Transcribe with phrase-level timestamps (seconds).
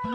[0.00, 0.08] Heil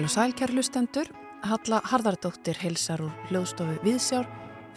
[0.00, 1.10] og sælkjærlustendur,
[1.44, 4.24] Halla Harðardóttir heilsar úr hljóðstofu Viðsjár,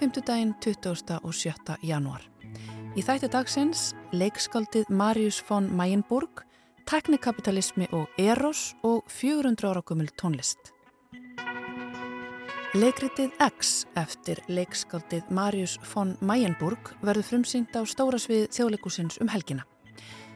[0.01, 0.19] 5.
[0.27, 1.21] daginn 20.
[1.23, 1.79] og 7.
[1.79, 2.27] janúar.
[2.99, 6.43] Í þættu dagsins leikskaldið Marius von Mayenburg,
[6.83, 10.75] teknikapitalismi og eros og 400 ára gummul tónlist.
[12.77, 19.63] Leikritið X eftir leikskaldið Marius von Mayenburg verður frumsýnd á stóra svið þjóðleikusins um helgina.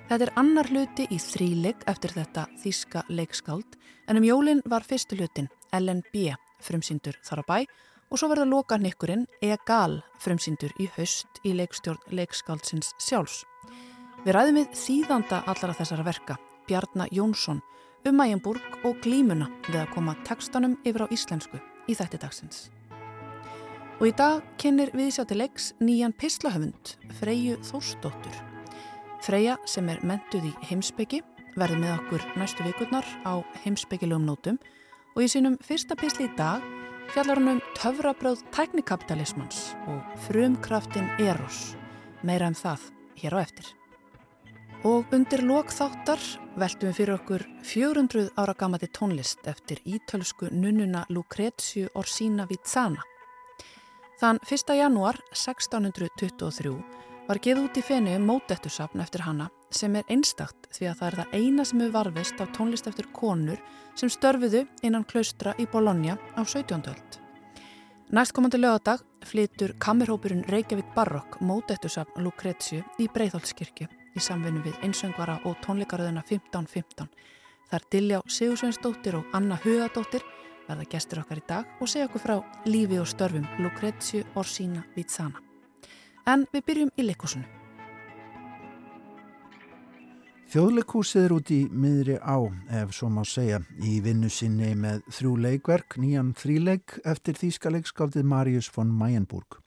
[0.10, 3.78] Þetta er annar hluti í þríleik eftir þetta þíska leikskáld
[4.10, 6.34] en um jólinn var fyrstu hlutin LNB
[6.66, 7.58] frumsýndur þar á bæ
[8.10, 13.44] og svo verða loka nikkurinn EGAL frumsýndur í haust í leikstjórn leikskáldsins sjálfs.
[14.26, 17.62] Við ræðum við þýðanda allara þessara verka, Bjarnar Jónsson,
[18.10, 22.70] um Mæjamburg og glímuna við að koma tekstanum yfir á íslensku í þætti dagsins.
[24.00, 28.40] Og í dag kynir við sjá til leiks nýjan pislahöfund, Freyju Þórsdóttur.
[29.24, 31.22] Freyja sem er mentuð í heimsbyggi
[31.56, 34.58] verði með okkur næstu vikurnar á heimsbyggilegum nótum
[35.14, 36.64] og í sínum fyrsta pisli í dag
[37.14, 41.76] fjallar hann um töfrabröð tæknikapitalismans og frumkraftin Eros.
[42.24, 42.90] Meira um það
[43.22, 43.83] hér á eftir.
[44.84, 46.20] Og undir lokþáttar
[46.60, 53.00] veltum við fyrir okkur 400 ára gamati tónlist eftir ítölsku nunnuna Lucrezio Orsina Vizana.
[54.20, 54.76] Þann 1.
[54.76, 56.74] janúar 1623
[57.30, 61.20] var gefið út í fenu mótettusafn eftir hanna sem er einstakt því að það er
[61.22, 63.64] það eina sem hefur varfist af tónlist eftir konur
[63.96, 66.84] sem störfiðu innan klaustra í Bologna á 17.
[66.92, 67.20] öld.
[68.12, 75.58] Næstkomandi lögadag flytur kamerhópurinn Reykjavík Barokk mótettusafn Lucrezio í Breitholtskirkju í samvinnu við einsöngvara og
[75.66, 77.10] tónleikaröðuna 1515.
[77.70, 80.26] Það er Diljá Sigursveinsdóttir og Anna Hugadóttir
[80.68, 82.38] verða gestur okkar í dag og segja okkur frá
[82.70, 85.42] lífi og störfum Lucrezio Orsina Vizana.
[86.28, 87.50] En við byrjum í leikúsinu.
[90.54, 92.38] Þjóðleikúsið er út í miðri á,
[92.78, 98.28] ef svo má segja, í vinnu sinni með þrjú leikverk, nýjan þríleik eftir þýska leikskáldið
[98.30, 99.58] Marius von Mayenburg.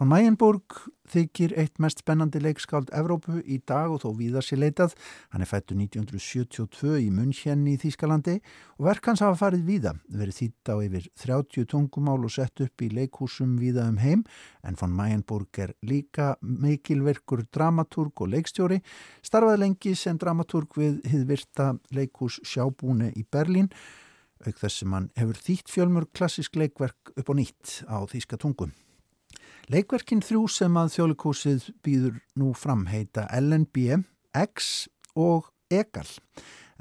[0.00, 0.78] Von Mayenburg
[1.12, 4.94] þykir eitt mest spennandi leikskáld Evrópu í dag og þó víðar sér leitað.
[5.28, 8.38] Hann er fættu 1972 í München í Þýskalandi
[8.78, 12.80] og verk hans hafa farið víða, verið þýtt á yfir 30 tungumál og sett upp
[12.80, 14.24] í leikhúsum víða um heim
[14.64, 18.80] en von Mayenburg er líka meikilverkur dramaturg og leikstjóri,
[19.20, 23.68] starfaði lengi sem dramaturg við hiðvirta leikhús Sjábúne í Berlín
[24.48, 28.72] auk þess sem hann hefur þýtt fjölmur klassisk leikverk upp á nýtt á þýska tungum.
[29.70, 34.00] Leikverkin þrjú sem að þjólikúsið býður nú fram heita LNB,
[34.34, 36.08] X og EGAL.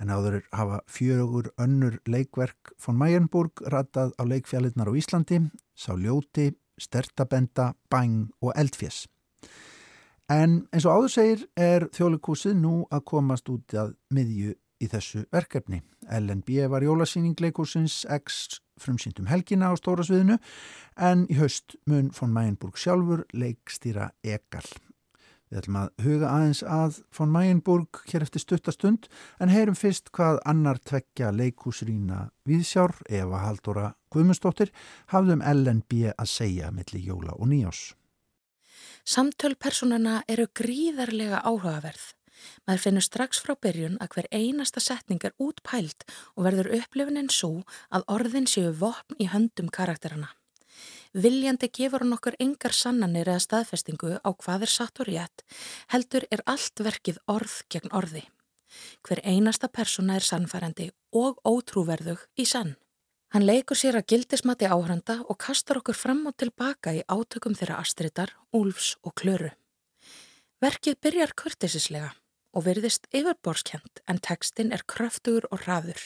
[0.01, 5.37] En áður hafa fjögur önnur leikverk von Mayenburg ratað á leikfjallinnar á Íslandi,
[5.77, 6.47] sá ljóti,
[6.81, 9.05] stertabenda, bæng og eldfjess.
[10.25, 15.27] En eins og áður segir er þjólikúsið nú að komast út að miðju í þessu
[15.29, 15.83] verkefni.
[16.09, 20.39] LNB var jólasýningleikúsins X frumsýndum helgina á stóra sviðinu
[20.97, 24.67] en í haust mun von Mayenburg sjálfur leikstýra Egal.
[25.49, 29.07] Við ætlum að huga aðeins að von Mayenburg hér eftir stuttastund
[29.41, 34.69] en heyrum fyrst hvað annar tveggja leikúsrýna viðsjár Eva Haldóra Guðmundsdóttir
[35.09, 37.81] hafðum LNB að segja millir jóla og nýjás.
[39.09, 42.13] Samtölpersonana eru gríðarlega áhugaverð.
[42.67, 46.05] Maður finnur strax frá byrjun að hver einasta setning er útpælt
[46.35, 50.33] og verður upplifunin svo að orðin séu vopn í höndum karakterana.
[51.13, 55.41] Viljandi gefur hann okkur engar sannanir eða staðfestingu á hvað er satt og rétt,
[55.89, 58.21] heldur er allt verkið orð gegn orði.
[59.01, 62.75] Hver einasta persóna er sannfærandi og ótrúverðug í sann.
[63.33, 67.81] Hann leikur sér að gildismati áhranda og kastar okkur fram og tilbaka í átökum þeirra
[67.81, 69.51] astritar, úlfs og klöru.
[70.61, 72.13] Verkið byrjar kurtisislega
[72.53, 76.01] og virðist yfirborskjent en tekstinn er kröftugur og hraður.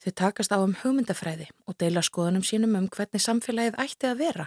[0.00, 4.46] Þau takast á um hugmyndafræði og deila skoðunum sínum um hvernig samfélagið ætti að vera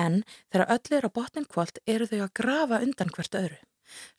[0.00, 3.58] en þegar öll er á botnin kvöld eru þau að grafa undan hvert öðru.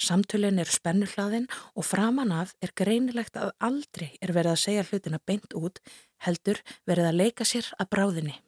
[0.02, 5.20] Samtölinn eru spennuhlaðinn og framan af er greinilegt að aldrei er verið að segja hlutina
[5.26, 5.82] beint út
[6.26, 8.40] heldur verið að leika sér að bráðinni.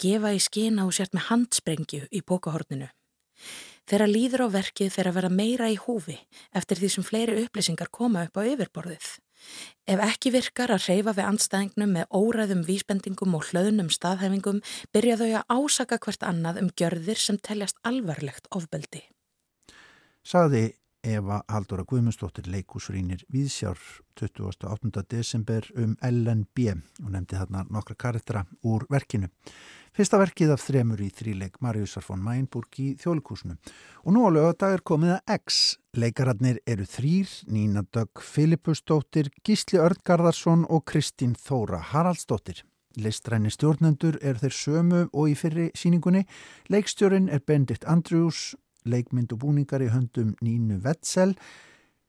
[0.00, 2.88] Gefa í skina og sért með handsprengju í bókahorninu.
[3.90, 6.14] Þegar líður á verkið að vera meira í húfi
[6.54, 9.08] eftir því sem fleiri upplýsingar koma upp á yfirborðið.
[9.90, 14.60] Ef ekki virkar að reyfa við andstæðingnum með óræðum vísbendingum og hlöðnum staðhæfingum
[14.94, 19.02] byrja þau að ásaka hvert annað um gjörðir sem teljast alvarlegt ofbeldi.
[20.22, 20.68] Saði
[21.02, 23.78] Eva Haldóra Guðmundsdóttir leikúsrýnir Víðsjár
[24.20, 25.02] 28.
[25.08, 29.30] desember um LNB og nefndi þarna nokkra karaktera úr verkinu.
[29.96, 33.56] Fyrsta verkið af þremur í þríleik Mariusar von Mænburg í þjólikúsinu.
[34.04, 35.60] Og nú á lögadag er komið að X.
[35.96, 42.62] Leikararnir eru þrýr, Nína Dögg Filipusdóttir, Gísli Örngarðarsson og Kristín Þóra Haraldsdóttir.
[43.00, 46.26] Listræni stjórnendur er þeir sömu og í fyrri síningunni.
[46.68, 48.54] Leikstjórin er Bendit Andrews,
[48.88, 51.34] leikmynd og búningar í höndum Nínu Wetzel,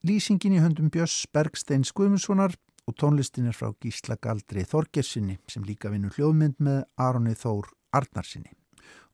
[0.08, 2.56] lýsingin í höndum Björns Bergstein Skuðmundssonar
[2.90, 8.52] og tónlistin er frá Gísla Galdri Þorgersinni sem líka vinnur hljóðmynd með Aronni Þór Arnarsinni.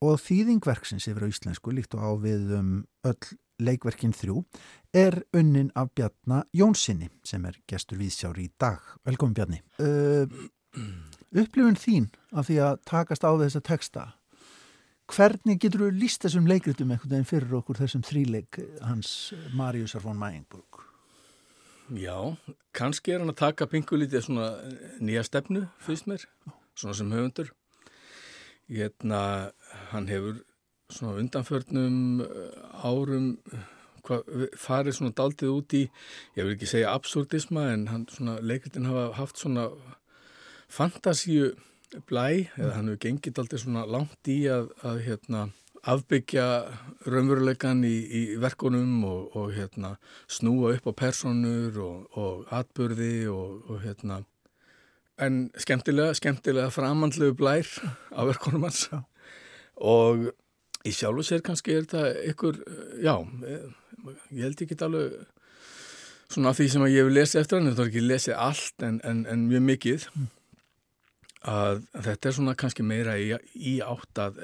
[0.05, 2.71] Og þýðingverksins yfir á íslensku líkt og á við um
[3.07, 4.43] öll leikverkin þrjú
[4.93, 8.83] er unnin af Bjarnar Jónssoni sem er gestur viðsjári í dag.
[9.05, 9.61] Velkomin Bjarni.
[9.81, 10.29] Uh,
[11.33, 14.05] upplifun þín af því að takast á þessa texta
[15.07, 20.19] hvernig getur þú líst þessum leikritum einhvern veginn fyrir okkur þessum þríleik hans Mariusar von
[20.19, 20.87] Mæingburg
[21.95, 22.35] Já,
[22.75, 24.47] kannski er hann að taka pingulítið svona
[24.99, 26.25] nýja stefnu fyrst mér,
[26.75, 27.53] svona sem höfundur.
[28.67, 29.53] Hérna
[29.93, 30.41] hann hefur
[30.91, 32.25] svona undanförnum
[32.83, 33.29] árum
[34.03, 34.19] hva,
[34.59, 35.85] farið svona daldið út í
[36.35, 39.69] ég vil ekki segja absurdisma en hann svona leikritin hafa haft svona
[40.67, 41.53] fantasíu
[42.07, 45.43] blæ eða hann hefur gengið alltaf svona langt í að, að hérna,
[45.87, 46.47] afbyggja
[47.07, 49.95] raunveruleikan í, í verkunum og, og hérna,
[50.31, 54.23] snúa upp á personur og, og atbyrði og, og hérna
[55.23, 57.69] en skemmtilega, skemmtilega framandlu blær
[58.13, 58.85] á verkunum hans.
[59.77, 60.29] Og
[60.85, 62.61] í sjálfu sér kannski er þetta ykkur,
[63.01, 63.15] já
[64.35, 65.17] ég held ekki alveg
[66.27, 69.23] svona því sem ég hef lesið eftir hann, þetta er ekki lesið allt en, en,
[69.31, 70.09] en mjög mikið.
[70.13, 70.33] Mm
[71.47, 74.43] að þetta er svona kannski meira í, í átt að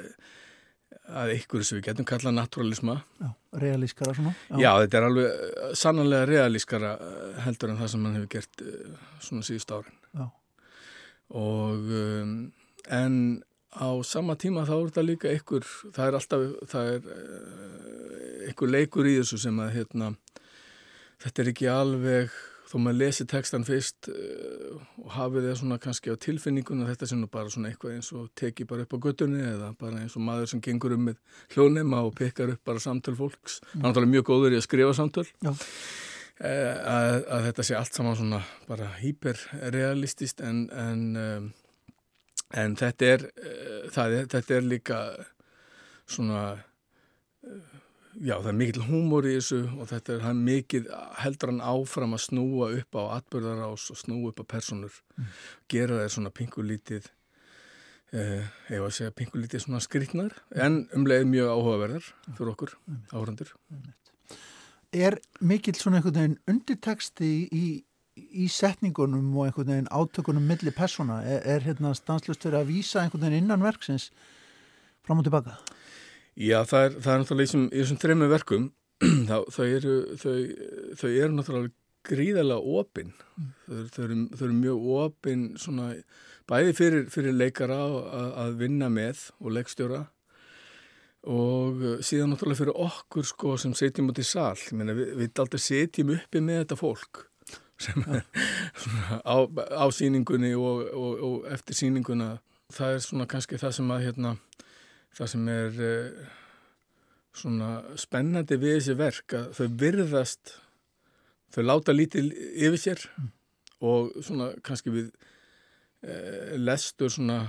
[1.12, 3.30] að ykkur sem við getum kallað naturalisma Já,
[3.60, 4.56] realískara svona Já.
[4.62, 8.64] Já, þetta er alveg eh, sannanlega realískara eh, heldur en það sem mann hefur gert
[8.64, 10.28] eh, svona síðust árin Já.
[11.42, 12.38] og um,
[12.88, 13.18] en
[13.74, 19.10] á sama tíma þá er þetta líka ykkur það er alltaf, það er ykkur leikur
[19.10, 20.12] í þessu sem að hérna,
[21.26, 22.42] þetta er ekki alveg
[22.74, 27.20] þó maður lesi textan fyrst uh, og hafið það svona kannski á tilfinningun þetta sem
[27.22, 30.26] nú bara svona eitthvað eins og teki bara upp á göttunni eða bara eins og
[30.26, 31.20] maður sem gengur um með
[31.54, 33.60] hljónema og pekar upp bara samtöl fólks.
[33.62, 33.70] Mm.
[33.76, 35.28] hann er náttúrulega mjög góður í að skrifa samtöl.
[36.42, 41.52] Uh, að, að þetta sé allt saman svona bara hyperrealistist en en, um,
[42.58, 45.04] en þetta er, uh, það, þetta er líka
[46.10, 46.48] svona
[48.22, 50.90] já það er mikill húmor í þessu og þetta er mikið
[51.24, 55.32] heldur hann áfram að snúa upp á atbyrðarás og snúa upp á personur mm.
[55.72, 57.10] gera þeir svona pingulítið
[58.14, 62.78] eh, eða að segja pingulítið svona skritnar en umlegið mjög áhugaverðar fyrir okkur
[63.14, 63.56] áhrandur
[64.94, 67.66] Er mikill svona einhvern veginn undirteksti í,
[68.14, 73.02] í setningunum og einhvern veginn átökunum millir persona er, er hérna stanslust verið að vísa
[73.02, 74.12] einhvern veginn innan verksins
[75.04, 75.58] fram og tilbaka?
[76.34, 78.68] Já, það er, það er náttúrulega í þessum, þessum þrejum verkum
[79.30, 80.38] þá, þau, eru, þau,
[80.98, 83.52] þau eru náttúrulega gríðarlega opinn mm.
[83.68, 85.92] þau, þau, eru, mjög opinn svona
[86.50, 90.02] bæði fyrir, fyrir leikara að, að vinna með og leikstjóra
[91.34, 95.62] og síðan náttúrulega fyrir okkur sko sem setjum út í sall Meina, við, við aldrei
[95.64, 97.24] setjum uppi með þetta fólk
[97.84, 98.26] sem er
[98.82, 99.38] svona á,
[99.80, 102.36] á síningunni og, og, og eftir síninguna
[102.74, 104.36] það er svona kannski það sem að hérna
[105.18, 106.26] það sem er uh,
[107.34, 107.70] svona
[108.00, 110.56] spennandi við þessi verk að þau virðast
[111.54, 113.32] þau láta lítið yfir sér mm.
[113.90, 117.42] og svona kannski við uh, lestur svona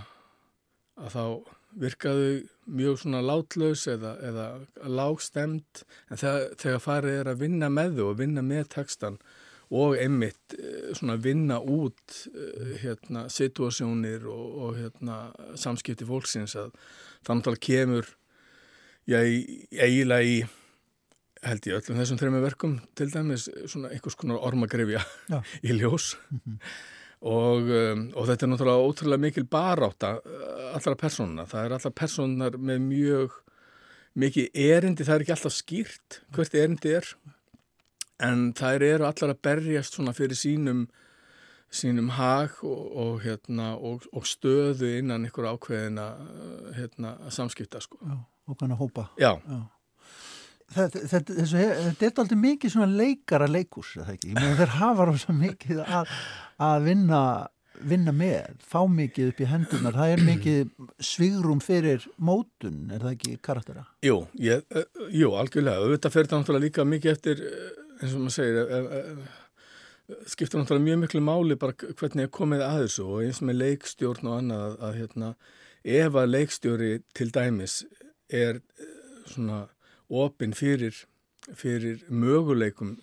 [0.94, 1.25] að þá
[1.75, 2.35] virkaðu
[2.71, 4.44] mjög svona látlaus eða, eða
[4.87, 9.18] lágstemt en þegar, þegar farið er að vinna með þau og vinna með textan
[9.75, 12.18] og einmitt eh, svona vinna út
[12.83, 15.18] hérna situasjónir og, og hérna
[15.59, 16.75] samskipti fólksins að
[17.26, 18.11] þannig að kemur
[19.11, 20.37] já, eiginlega í
[21.45, 25.02] held ég öllum þessum þrejum verkum til dæmis svona einhvers konar ormagrefja
[25.66, 26.14] í ljós.
[26.31, 26.59] Mm -hmm.
[27.21, 31.90] og, um, og þetta er náttúrulega ótrúlega mikil baráta uh, allra persónuna, það er allra
[31.90, 33.40] persónar með mjög
[34.14, 37.07] mikið erindi, það er ekki alltaf skýrt hvert erindi er
[38.23, 40.87] en það eru allar að berjast svona fyrir sínum
[41.75, 46.09] sínum hag og, og, hérna, og, og stöðu innan ykkur ákveðina
[46.76, 47.99] hérna, samskipta sko.
[48.02, 49.09] Já, og kannar hópa.
[49.21, 49.35] Já.
[49.49, 49.62] Já.
[50.75, 54.33] Þetta, þetta, þessu, þetta er aldrei mikið svona leikara leikus, eða ekki?
[54.35, 56.14] Þeir hafa rosa mikið að,
[56.66, 57.21] að vinna,
[57.93, 60.73] vinna með, fá mikið upp í hendunar, það er mikið
[61.12, 63.85] svigrum fyrir mótun, er það ekki karaktera?
[64.07, 64.64] Jú, ég,
[65.14, 67.45] jú algjörlega, auðvitað fer þetta náttúrulega líka mikið eftir
[68.00, 69.02] eins og maður segir e, e,
[70.28, 74.28] skiptir náttúrulega mjög miklu máli bara hvernig er komið að þessu og eins með leikstjórn
[74.28, 75.30] og annað að, hérna,
[75.84, 77.78] ef að leikstjóri til dæmis
[78.28, 78.61] er
[79.30, 79.64] svona
[80.12, 80.96] opinn fyrir,
[81.56, 82.99] fyrir möguleikum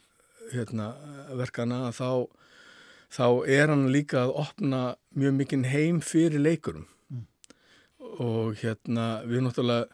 [0.52, 0.92] hérna,
[1.38, 2.28] verkana þá,
[3.10, 4.82] þá er hann líka að opna
[5.18, 7.26] mjög mikinn heim fyrir leikurum mm.
[8.22, 9.88] og hérna við náttúrulega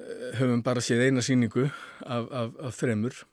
[0.00, 3.26] eh, höfum bara séð eina síningu af, af, af þremur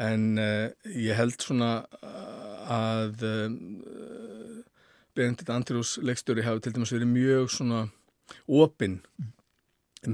[0.00, 1.72] en uh, ég held svona
[2.70, 4.62] að uh,
[5.16, 7.84] Benedikt Andrjús leikstjóri hafi til dæmis verið mjög svona
[8.46, 9.30] opinn mm.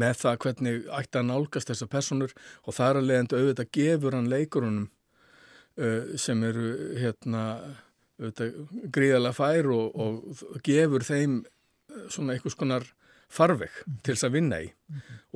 [0.00, 4.31] með það hvernig ætti að nálgast þessar personur og þar að leiðandi auðvitað gefur hann
[4.33, 7.43] leikurunum uh, sem eru hérna
[8.16, 11.43] gríðalega fær og, og gefur þeim
[12.09, 12.87] svona einhvers konar
[13.33, 13.75] farveg
[14.05, 14.71] til þess að vinna í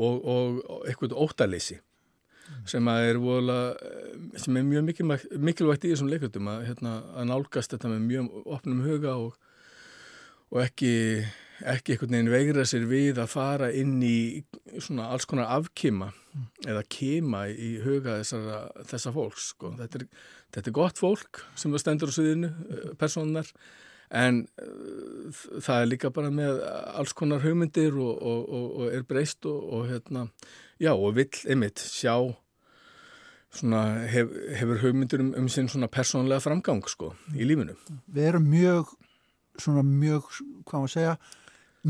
[0.01, 1.77] og, og, og eitthvað óttaleysi
[2.71, 7.31] sem er vola, uh, sem er mjög mikilvægt, mikilvægt í þessum leikutum að, hérna, að
[7.31, 10.93] nálgast þetta með mjög opnum huga og ekki
[11.61, 14.43] ekki einhvern veginn veigra sér við að fara inn í
[14.81, 16.47] svona alls konar afkima mm.
[16.73, 19.75] eða kima í huga þessara, þessa fólks sko.
[19.79, 20.07] þetta, er,
[20.57, 23.51] þetta er gott fólk sem stendur á sviðinu, eh, personar
[24.11, 26.63] en uh, það er líka bara með
[26.99, 30.29] alls konar hugmyndir og, og, og, og er breyst og hérna,
[30.83, 32.17] já og vill einmitt sjá
[33.51, 37.75] svona hef, hefur hugmyndir um, um sinn svona persónlega framgang sko í lífinu.
[38.11, 38.95] Við erum mjög
[39.61, 40.31] svona mjög,
[40.69, 41.15] hvað maður segja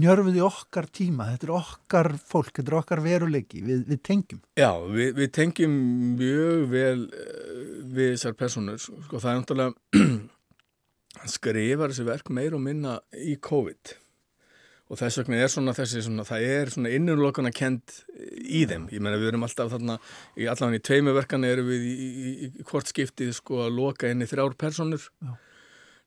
[0.00, 4.42] njörfið í okkar tíma, þetta er okkar fólk, þetta er okkar veruleiki, við, við tengjum.
[4.58, 5.78] Já, við, við tengjum
[6.18, 7.64] mjög vel uh,
[7.96, 10.04] við þessar personur, sko það er náttúrulega
[11.30, 13.96] skrifar þessi verk meir og minna í COVID.
[14.90, 18.00] Og þess vegna er svona þessi svona, það er svona innurlokana kent
[18.42, 20.00] í þeim, ég menna við erum alltaf þarna
[20.34, 24.24] í allavega í tveimuverkan erum við í, í, í hvort skiptið sko að loka inn
[24.24, 25.36] í þrjár personur Já.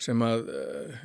[0.04, 1.00] sem að uh,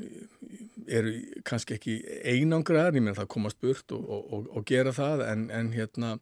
[0.99, 1.14] eru
[1.47, 5.71] kannski ekki einangraðar, ég meina það komast burt og, og, og gera það en, en
[5.76, 6.17] hérna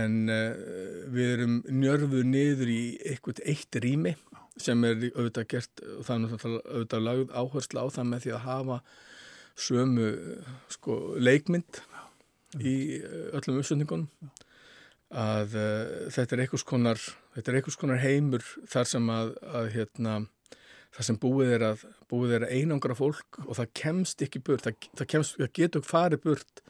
[0.00, 0.56] en uh,
[1.12, 4.16] við erum njörfuð niður í eitthvað eitt rými
[4.62, 8.34] sem er auðvitað gert og það er náttúrulega auðvitað lagð áherslu á það með því
[8.36, 8.78] að hafa
[9.60, 10.10] sömu
[10.72, 11.80] sko leikmynd
[12.60, 14.34] í eh, öllum uppsöndingunum
[15.10, 17.00] að uh, þetta er einhvers konar
[17.34, 20.12] er konar heimur þar sem að, að hérna
[20.94, 24.66] það sem búið er að, búið er að einangra fólk og það kemst ekki burt,
[24.66, 26.62] það, það, kemst, það getur farið burt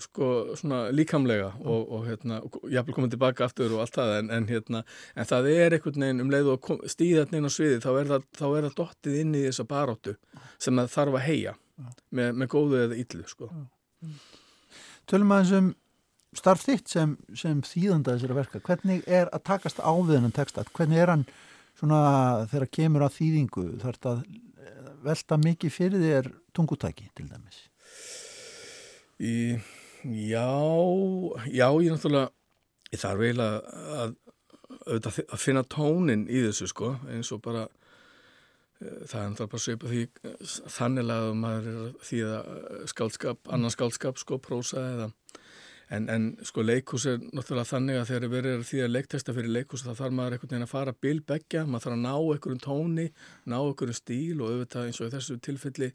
[0.00, 2.40] sko svona líkamlega og, og hérna,
[2.72, 4.82] jáfnvel komið tilbaka aftur og allt það en, en hérna,
[5.14, 8.46] en það er einhvern veginn um leið og stíðat neina sviði þá er það, þá
[8.48, 10.16] er það dottið inn í þessa baróttu
[10.62, 11.54] sem það þarf að heia
[12.10, 13.50] með, með góðu eða yllu sko.
[15.10, 15.70] Tölum aðeins um
[16.36, 20.64] starf þitt sem, sem þýðanda þessari verka, hvernig er að takast á við þennan texta,
[20.72, 21.26] hvernig er hann
[21.78, 22.00] svona
[22.50, 24.24] þegar kemur að þýðingu þarf þetta að
[24.62, 27.60] eh, velta mikið fyrir þér tungutæki til dæmis?
[29.22, 29.34] Í,
[30.04, 30.48] já,
[31.52, 32.32] já, ég náttúrulega,
[32.92, 33.60] ég þarf eiginlega
[34.02, 34.16] að,
[34.86, 37.66] að, að finna tónin í þessu sko, eins og bara,
[38.82, 40.04] eh, það er náttúrulega bara sveipa því
[40.78, 45.12] þannig að maður er því að skálskap, annan skálskap sko, prósa eða
[45.92, 49.52] En, en sko leikús er náttúrulega þannig að þegar verið er því að leiktesta fyrir
[49.52, 53.04] leikús þá þarf maður einhvern veginn að fara bilbeggja, maður þarf að ná einhverjum tóni,
[53.44, 55.90] ná einhverjum stíl og auðvitað eins og þessu tilfelli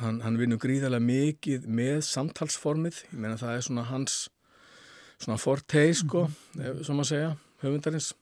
[0.00, 4.18] hann, hann vinur gríðarlega mikið með samtalsformið, ég meina það er svona hans
[5.20, 6.82] svona fortei sko, mm -hmm.
[6.84, 7.30] sem maður segja,
[7.62, 8.12] höfundarins,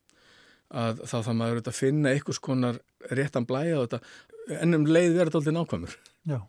[0.71, 2.79] að þá þarf maður að finna einhvers konar
[3.11, 4.01] réttan blæja og þetta.
[4.63, 5.97] Ennum leið verður þetta alltaf nákvæmur.
[6.25, 6.41] Já.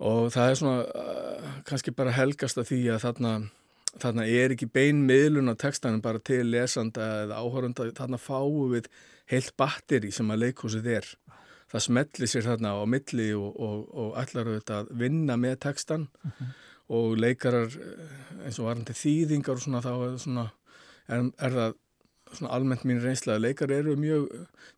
[0.00, 3.32] Og það er svona uh, kannski bara helgast að því að þarna,
[4.00, 8.88] þarna er ekki beinmiðlun á textanum bara til lesanda eða áhörunda, þarna fáum við
[9.30, 11.06] heilt batteri sem að leikhúsið er
[11.74, 16.08] það smelli sér þarna á milli og, og, og ætlar auðvitað að vinna með textan
[16.08, 16.34] uh mhm.
[16.38, 16.60] -huh.
[16.96, 20.50] og leikarar eh, eins og varandi þýðingar og svona þá er, svona,
[21.08, 21.80] er, er það
[22.34, 24.28] svona almennt mín reynsla að leikar eru mjög,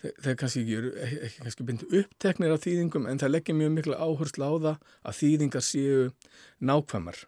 [0.02, 3.56] þeir, þeir kannski ekki, eru, ekki, ekki kannski byndu uppteknir af þýðingum en það leggja
[3.56, 6.10] mjög miklu áherslu á það að þýðingar séu
[6.60, 7.20] nákvæmar.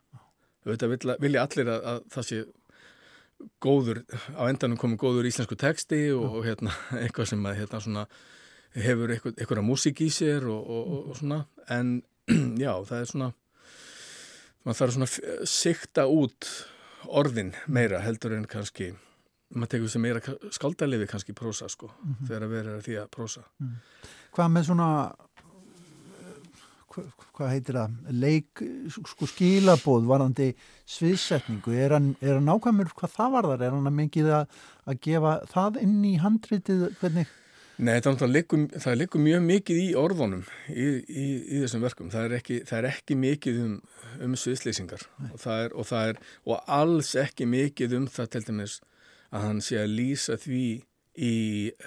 [0.68, 0.90] Þetta
[1.22, 2.40] vilja, allir að, að það sé
[3.62, 4.02] góður,
[4.34, 8.06] á endanum komið góður íslensku texti og, og hérna, eitthvað sem að, hérna, svona,
[8.76, 12.00] hefur eitthvað, eitthvað músík í sér og, og, og svona, en
[12.64, 13.30] já, það er svona,
[14.64, 16.50] maður þarf svona að sikta út
[17.08, 18.92] orðin meira heldur en kannski
[19.54, 20.20] maður tekur sem meira
[20.52, 22.28] skaldaliði kannski prósa sko, mm -hmm.
[22.28, 23.42] þegar að vera því að prósa.
[23.58, 23.76] Mm.
[24.36, 24.88] Hvað með svona
[27.36, 30.48] hvað heitir það, leik, sko skilabóð varandi
[30.88, 34.56] sviðsetningu, er hann, er hann nákvæmur hvað það var þar, er hann að mikið að,
[34.88, 37.34] að gefa það inn í handritið, hvernig?
[37.78, 40.42] Nei, það er líku mjög mikið í orðunum
[40.72, 43.76] í, í, í þessum verkum, það er ekki, það er ekki mikið um,
[44.26, 46.20] um sviðslýsingar og það, er, og það er,
[46.50, 48.78] og alls ekki mikið um það til dæmis
[49.30, 50.66] að hann sé að lýsa því
[51.18, 51.34] í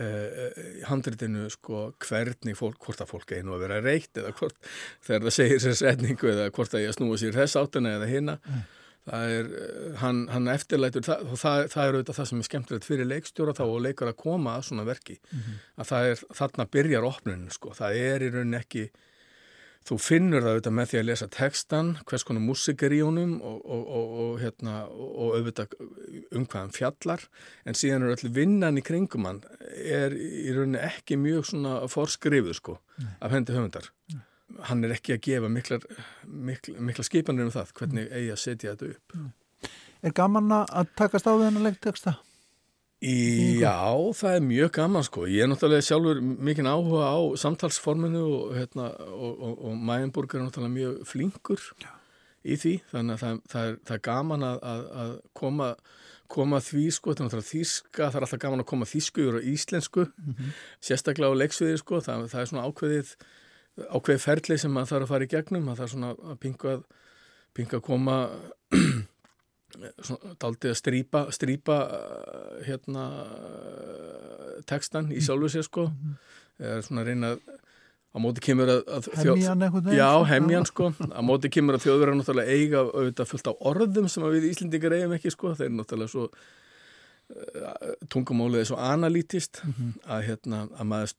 [0.04, 4.72] uh, handritinu sko hvernig fólk, hvort að fólk einu að vera reitt eða hvort
[5.04, 8.38] þegar það segir sér setningu eða hvort að ég snúa sér þess átuna eða hinna
[8.40, 8.64] mm.
[9.10, 12.50] Það er, eh, hann, hann eftirlætur það, og það, það er auðvitað það sem er
[12.50, 15.62] skemmtilegt fyrir leikstjóra þá og leikar að koma að svona verki mm -hmm.
[15.78, 18.86] að það er, þarna byrjar opnunum sko, það er í rauninni ekki
[19.82, 23.42] þú finnur það auðvitað með því að lesa textan, hvers konar músik er í honum
[23.42, 25.74] og, og, og, og hérna, auðvitað
[26.38, 27.26] um hvaðan fjallar
[27.66, 29.42] en síðan er öll vinnan í kringum hann
[29.82, 33.16] er í rauninni ekki mjög svona forskrifuð sko Nei.
[33.20, 33.90] af hendi höfundar.
[34.14, 34.22] Nei.
[34.68, 35.86] Hann er ekki að gefa miklar,
[36.26, 39.16] mikla, mikla skipanir um það hvernig eigi að setja þetta upp.
[39.22, 39.32] Nei.
[40.02, 42.18] Er gaman að takast á þennan leikteksta?
[43.02, 43.82] Já,
[44.14, 45.24] það er mjög gaman sko.
[45.26, 50.44] Ég er náttúrulega sjálfur mikinn áhuga á samtalsforminu og, hérna, og, og, og Mæjenburg er
[50.46, 51.90] náttúrulega mjög flinkur já.
[52.46, 52.74] í því.
[52.92, 55.72] Þannig að það, það, er, það er gaman að, að, að koma,
[56.38, 57.10] koma því sko.
[57.10, 60.36] Þetta er náttúrulega þíska, það er alltaf gaman að koma þísku yfir á íslensku, mm
[60.38, 60.56] -hmm.
[60.90, 62.04] sérstaklega á leiksviði sko.
[62.06, 63.16] Það, það er svona ákveðið,
[63.80, 65.72] ákveðið ferli sem maður þarf að fara í gegnum.
[65.72, 66.84] Það er svona að pinga að,
[67.58, 68.18] pinga að koma
[70.42, 73.08] daldið að strýpa strýpa uh, hérna
[74.68, 76.16] tekstan í sjálfu sér sko mhm.
[76.60, 77.36] eða svona reyna
[78.12, 82.18] á móti kemur að, að hemmjan eitthvað já, hemmjan sko, á móti kemur að þjóðverðar
[82.20, 86.26] náttúrulega eiga auðvitað fullt á orðum sem við Íslendingar eigum ekki sko þeir náttúrulega svo
[86.28, 86.42] uh,
[88.12, 89.92] tungumálið er svo analítist mm -hmm.
[90.16, 91.14] að hérna, að maður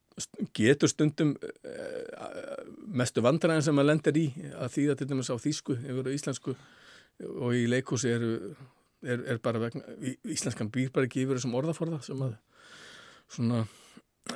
[0.54, 5.76] getur stundum uh, mestu vandræðin sem maður lendir í að þýða til dæmis á þýsku
[5.78, 6.57] yfir á íslensku
[7.21, 8.23] og í leikúsi er,
[9.02, 9.83] er, er bara vegna,
[10.25, 12.37] íslenskan býr bara ekki yfir þessum orðaforða sem að
[13.28, 13.66] svona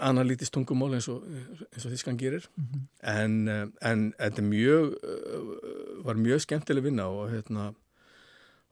[0.02, 1.24] analítist tungumál eins og,
[1.70, 2.86] eins og þískan gerir mm -hmm.
[3.22, 7.74] en, eh, en þetta mjög eh, var mjög skemmtileg vinna og hérna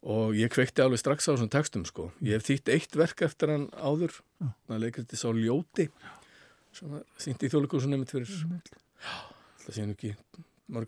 [0.04, 2.10] og ég kveikti alveg strax á þessum textum sko.
[2.24, 4.18] Ég hef þýtt eitt verk eftir hann áður.
[4.40, 5.88] Það þetta sá ljóti
[6.74, 9.14] sem var þýnt í þjóðleikursunum mitt fyrir já,
[9.62, 10.14] það séum ekki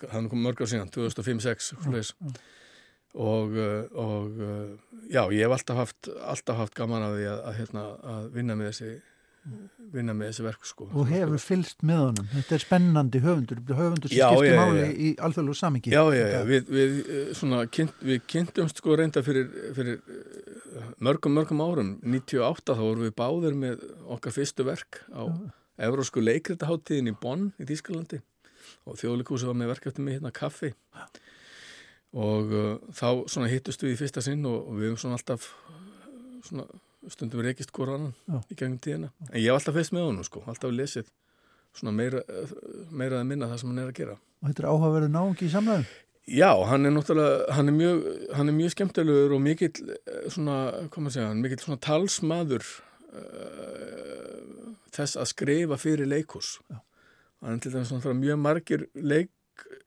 [0.03, 2.01] það kom mörg ár síðan, 2005-06 ja
[3.17, 4.73] og, eh, og eh,
[5.09, 8.57] já, ég hef alltaf haft, alltaf haft gaman að því að, að, hérna, að vinna
[8.59, 8.91] með þessi
[9.93, 10.89] vinna með þessi verk sko.
[10.93, 12.29] og hefur fylst með honum.
[12.33, 14.89] Þetta er spennandi höfundur höfundur sem já, skiptir já, máli já.
[14.93, 19.23] í alþjóðlegu samingi já, já, já, við, við, eh, svona, kynnt, við kynntumst sko reynda
[19.27, 20.01] fyrir, fyrir
[20.99, 21.93] mörgum, mörgum árum.
[22.03, 25.25] 98 þá vorum við báðir með okkar fyrstu verk á
[25.87, 28.23] Evrósku leikritaháttíðin í Bonn í Þískalandi
[28.87, 30.73] og þjóðleikúsi var með verk eftir mig hérna kaffi.
[32.17, 35.51] Og uh, þá svona hittust við í fyrsta sinn og, og við hefum svona alltaf
[36.47, 36.65] svona
[37.13, 38.41] stundum reykist Já.
[38.51, 39.11] í gangum tíðina.
[39.33, 41.13] En ég hef alltaf feist með honum sko, alltaf lesið
[41.77, 42.23] svona meira,
[42.91, 44.17] meira að minna það sem hann er að gera.
[44.43, 45.87] Og þetta er áhugaverðu náðungi í samlæðum?
[46.27, 48.01] Já, hann er náttúrulega hann er mjög,
[48.35, 50.57] hann er mjög skemmtilegur og mikill eh, svona,
[50.91, 52.67] hvað maður segja, mikill svona talsmaður
[53.15, 59.31] uh, þess að skrifa fyrir leikurs hann er til dæmis svona mjög margir leik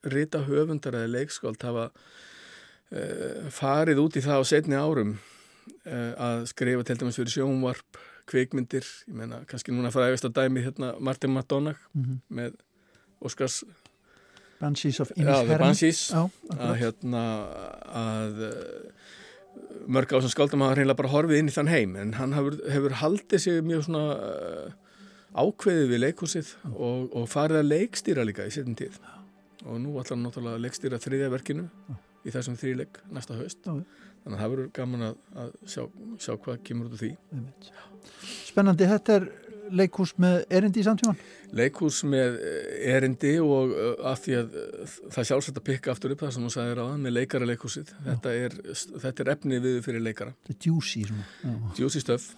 [0.03, 5.17] leikrita höfundar eða leikskáld hafa uh, farið út í það á setni árum
[5.85, 10.93] að skrifa til dæmis fyrir sjónvarp, kveikmyndir, ég menna kannski núna fræðist að dæmi hérna
[10.99, 12.19] Martin McDonagh mm -hmm.
[12.29, 12.57] með
[13.25, 13.63] Óskars
[14.59, 16.11] Banshees of Inisherm Banshees.
[16.59, 17.23] Að hérna
[17.95, 18.53] að uh,
[19.87, 21.95] mörg á sem skáldum hafa hreinlega bara horfið inn í þann heim.
[21.95, 24.03] En hann hefur, hefur haldið sig mjög svona
[25.37, 28.99] ákveðið við leikhúsið og, og farið að leikstýra líka í setjum tíð.
[29.67, 31.67] Og nú ætlar hann náttúrulega að leggstýra þriðja verkinu.
[31.89, 31.97] Já.
[32.25, 33.61] Í þessum þrýlegg næsta haust.
[33.65, 33.83] Já.
[34.23, 35.83] þannig að það verður gaman að, að sjá,
[36.19, 37.11] sjá hvað kemur út úr því.
[38.49, 39.29] Spennandi, þetta er
[39.75, 41.19] leikhús með erindi í samtíman?
[41.57, 46.13] Leikhús með eh, erindi og uh, af því að uh, það sjálfsagt að pikka aftur
[46.15, 48.57] upp það sem þú sagði ráðan með leikara leikhúsið þetta er,
[49.05, 50.35] þetta er efni við fyrir leikara.
[50.47, 51.05] Þetta er djúsi
[51.77, 52.31] Djúsi stöf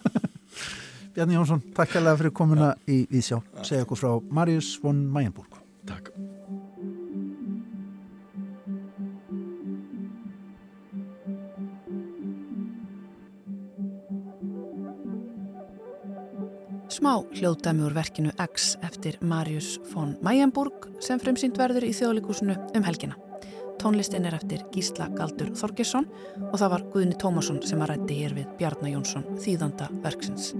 [1.12, 5.60] Bjarni Jónsson, takk alveg fyrir komuna í Íðsjá segja okkur frá Marius von Mayenburg.
[5.88, 6.14] Takk
[17.02, 22.86] Smá hljóðdæmi úr verkinu X eftir Marius von Mayenburg sem fremsýnd verður í þjóðlíkusinu um
[22.86, 23.16] helgina.
[23.82, 26.06] Tónlistin er eftir Gísla Galdur Þorgesson
[26.44, 30.52] og það var Guðni Tómasson sem að rætti hér við Bjarnar Jónsson þýðanda verksins.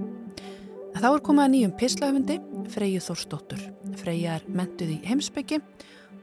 [0.99, 2.39] Þá er komað nýjum pislahöfundi,
[2.75, 3.63] Freyju Þórsdóttur.
[4.03, 5.63] Freyja er mentuð í heimsbyggi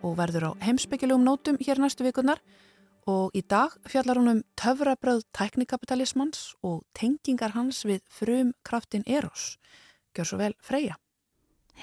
[0.04, 2.44] og verður á heimsbyggjulegum nótum hér næstu vikunar
[3.09, 9.54] og í dag fjallar hún um töfrabröð tæknikapitalismans og tengingar hans við frum kraftin Eros.
[10.16, 10.96] Gjör svo vel Freyja.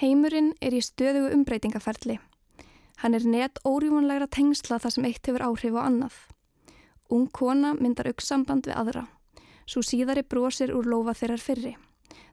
[0.02, 2.18] Heimurinn er í stöðugu umbreytingaferli.
[3.02, 6.16] Hann er net órjúmanlegra tengsla þar sem eitt hefur áhrif á annað.
[7.10, 9.04] Ung kona myndar aukssamband við aðra.
[9.68, 11.74] Svo síðari brosir úr lofa þeirrar fyrri.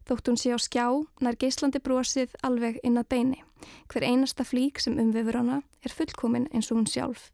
[0.05, 0.87] Þótt hún sé á skjá,
[1.25, 3.41] nær geislandi brosið alveg inn að beini.
[3.89, 7.31] Hver einasta flík sem umvefur hana er fullkomin eins og hún sjálf.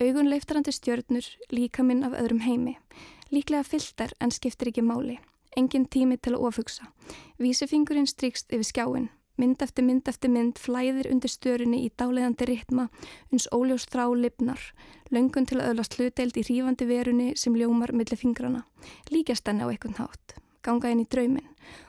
[0.00, 2.78] Augun leiftarandi stjörnur, líka minn af öðrum heimi.
[3.30, 5.18] Líklega fylltar en skiptir ekki máli.
[5.58, 6.88] Engin tími til að ofugsa.
[7.42, 9.08] Vísifingurinn strykst yfir skjáin.
[9.38, 12.88] Mynd eftir mynd eftir mynd flæðir undir stjörunni í dáleiðandi ritma,
[13.30, 14.58] uns óljós þrá lipnar.
[15.14, 18.64] Löngun til að öðlast hlutdeild í hrífandi verunni sem ljómar millir fingrana.
[19.14, 21.46] Líkjast henni á eitthvað nátt ganga inn í draumin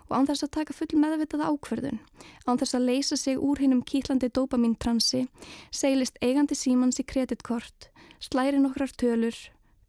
[0.10, 1.99] og án þess að taka full meðvitaða ákverðun,
[2.47, 5.27] án þess að leysa sig úr hinnum kýtlandi dopamíntransi,
[5.69, 7.89] seglist eigandi símans í kreditkort,
[8.23, 9.38] slæri nokkrar tölur,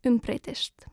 [0.04, 0.86] umbreytist.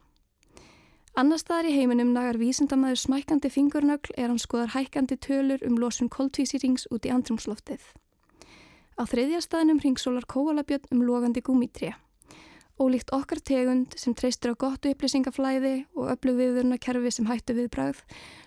[1.16, 6.10] Annar staðar í heiminum nagar vísindamæður smækandi fingurnögl er hann skoðar hækandi tölur um losun
[6.12, 7.80] koltvísirings út í andrumsloftið.
[8.98, 11.96] Á þriðja staðinum ringsólar kóalabjörn um logandi gúmitrija.
[12.78, 18.04] Ólíkt okkar tegund sem treystir á gott upplýsingaflæði og öflugviðurna kerfi sem hættu við bræð,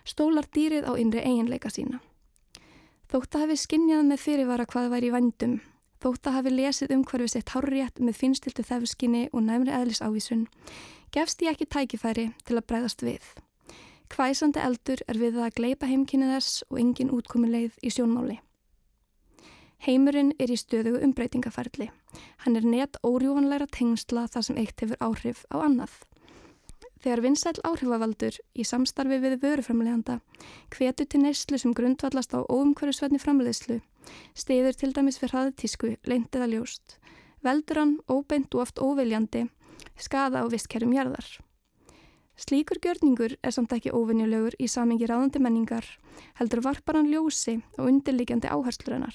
[0.07, 1.99] stólar dýrið á innri eiginleika sína.
[3.11, 5.57] Þótt að hafi skinnjað með fyrirvara hvað væri í vandum,
[5.99, 10.45] þótt að hafi lesið um hverfi sitt hárrétt með finstiltu þefskinni og næmri eðlisávísun,
[11.11, 13.23] gefst ég ekki tækifæri til að bræðast við.
[14.11, 18.37] Hvæsandi eldur er við að gleipa heimkynni þess og engin útkomileið í sjónmáli.
[19.81, 21.87] Heimurinn er í stöðugu umbreytingaferli.
[22.43, 25.95] Hann er net órjúvanleira tengsla þar sem eitt hefur áhrif á annað.
[27.01, 30.19] Þegar vinsæl áhrifavaldur í samstarfi við vöruframleganda
[30.75, 33.79] hvetu til neyslu sem grundvallast á óumhverjusvenni framleiðslu,
[34.37, 36.99] stiður til dæmis fyrir hraðutísku, leintið að ljóst,
[37.41, 39.47] veldur hann óbeint og oft óviljandi,
[40.01, 41.27] skada á vistkerrum jarðar.
[42.41, 45.85] Slíkur gjörningur er samt ekki óvinjulegur í samingi ráðandi menningar,
[46.39, 49.13] heldur varpar hann ljósi og undirlikjandi áherslurinnar.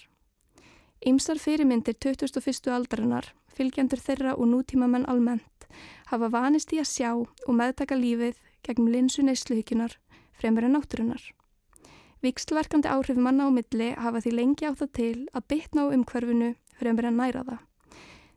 [1.06, 2.70] Ymsar fyrirmyndir 2001.
[2.72, 5.66] aldarinnar, fylgjandur þeirra og nútíma menn almennt,
[6.12, 9.98] hafa vanist í að sjá og meðtaka lífið gegn linsu neysluhyggjunar
[10.38, 11.22] fremur en náttúrunar.
[12.24, 16.54] Vikslverkandi áhrif manna á milli hafa því lengi á það til að bytna á umhverfinu
[16.78, 17.60] fremur en næra það.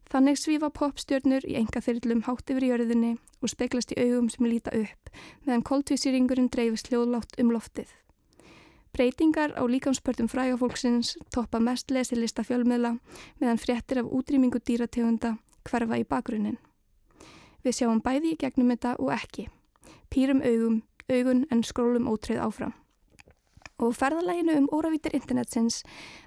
[0.10, 3.12] Þannig svífa popstjörnur í enga þyrlum hátt yfir jörðinni
[3.44, 5.12] og speglast í augum sem líta upp
[5.46, 7.92] meðan koltvísýringurinn dreifist hljóðlátt um loftið.
[8.90, 12.96] Breytingar á líkamspörtum frægafólksins toppa mest lesilista fjölmiðla
[13.38, 15.36] meðan fréttir af útrýmingu dýrategunda
[15.70, 16.58] hverfa í bakgrunnin.
[17.62, 19.46] Við sjáum bæði í gegnum þetta og ekki.
[20.10, 22.74] Pýrum augum, augun en skrólum ótreyð áfram.
[23.80, 25.84] Og ferðalæginu um óravítir internetsins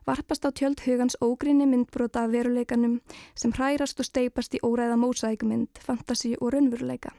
[0.08, 3.00] varpast á tjöld hugans ógrinni myndbrota af veruleikanum
[3.34, 7.12] sem hrærast og steipast í óræða mósækumynd, fantasi og raunveruleika.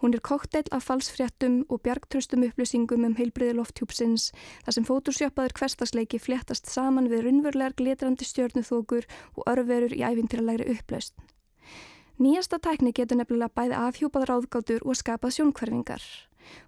[0.00, 4.30] Hún er kokteill af falsfréttum og bjargtröstum upplýsingum um heilbriði lofthjúpsins
[4.64, 11.14] þar sem fótursjöpaður hverstasleiki fléttast saman við raunverulegar glitrandi stjörnuþókur og örverur í æfintiralegri upplaust.
[12.16, 16.02] Nýjasta tækni getur nefnilega bæði afhjúpað ráðgátur og skapað sjónkverfingar.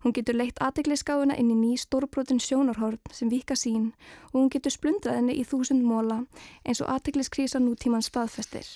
[0.02, 3.90] Hún getur leitt aðegliskáuna inn í ný stórbrotin sjónarhorn sem vika sín
[4.32, 6.22] og hún getur splundrað henni í þúsund móla
[6.64, 8.66] eins og aðegliskrisa nútíman staðfestir.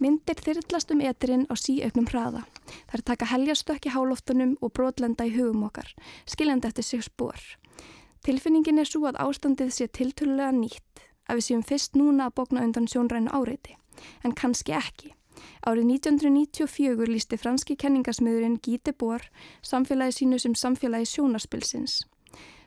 [0.00, 2.46] Myndir þyrrlast um etirinn á síauknum hraða.
[2.88, 5.90] Það er taka helgastökk í hálóftunum og brotlenda í hugum okkar,
[6.24, 7.36] skiljandi eftir sig spór.
[8.24, 12.64] Tilfinningin er svo að ástandið sé tiltölulega nýtt, að við séum fyrst núna að bókna
[12.64, 13.76] undan sjónrænu áreiti,
[14.24, 15.12] en kannski ekki.
[15.66, 19.26] Árið 1994 lísti franski kenningasmiðurinn Gíti Bór
[19.62, 22.00] samfélagi sínu sem samfélagi sjónarspilsins.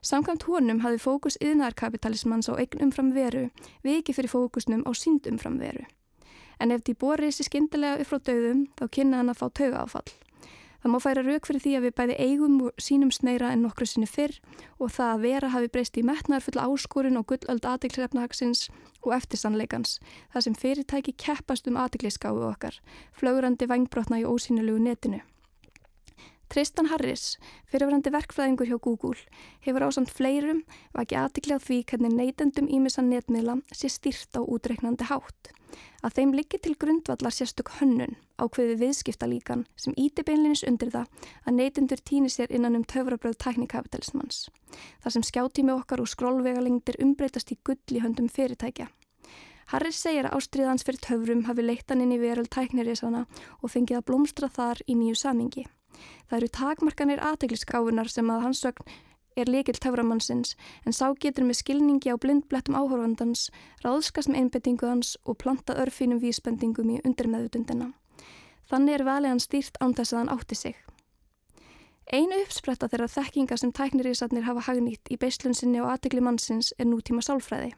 [0.03, 3.49] Samkvæmt honum hafi fókus yðnarkapitalismans á eign umfram veru,
[3.83, 5.87] við ekki fyrir fókusnum á sínd umfram veru
[6.63, 9.83] en ef því bóri sér skindilega upp frá döðum þá kynna hann að fá tauga
[9.83, 10.11] áfall.
[10.83, 14.09] Það má færa rauk fyrir því að við bæði eigum sínum sneira en nokkru sinni
[14.09, 14.35] fyrr
[14.83, 18.67] og það að vera hafi breyst í metnar fulla áskorun og gullöld aðeiklirefnahagsins
[18.99, 20.01] og eftirsanleikans,
[20.35, 22.81] það sem fyrirtæki keppast um aðeiklískáu okkar,
[23.15, 25.23] flögrandi vangbrotna í ósýnilegu netinu.
[26.53, 29.17] Tristan Harris, fyrirverandi verkfræðingur hjá Google,
[29.65, 30.59] hefur ásand fleirum
[30.93, 35.49] vakið aðtikli á því hvernig neytendum ímissan netmiðla sé stýrt á útreiknandi hátt.
[36.05, 41.09] Að þeim liggi til grundvallar sérstök hönnun ákveði viðskipta líkan sem íti beinlinis undir það
[41.41, 44.51] að neytendur týni sér innan um töfrabröð tæknikapitalismans.
[45.01, 48.91] Það sem skjáttími okkar og skrólvegalengdir umbreytast í gull í höndum fyrirtækja.
[49.73, 53.25] Harris segir að ástriðans fyrir töfrum hafi leittan inn í veröld tæknirisana
[53.63, 55.65] og fengið að blómstra þar í nýju samingi.
[56.29, 58.93] Það eru takmarkanir aðtegliskáfunar sem að hans sögn
[59.35, 60.53] er líkil töframannsins
[60.85, 63.49] en sá getur með skilningi á blindblettum áhorfandans,
[63.85, 67.91] ráðskast með einbettingu hans og planta örfínum vísbendingum í undirmeðutundina.
[68.69, 70.75] Þannig er valiðan stýrt án þess að hann átti sig.
[72.13, 77.23] Einu uppspretta þeirra þekkinga sem tæknirísatnir hafa hagnýtt í beislunsinni og aðtegli mannsins er nútíma
[77.23, 77.71] sálfræði.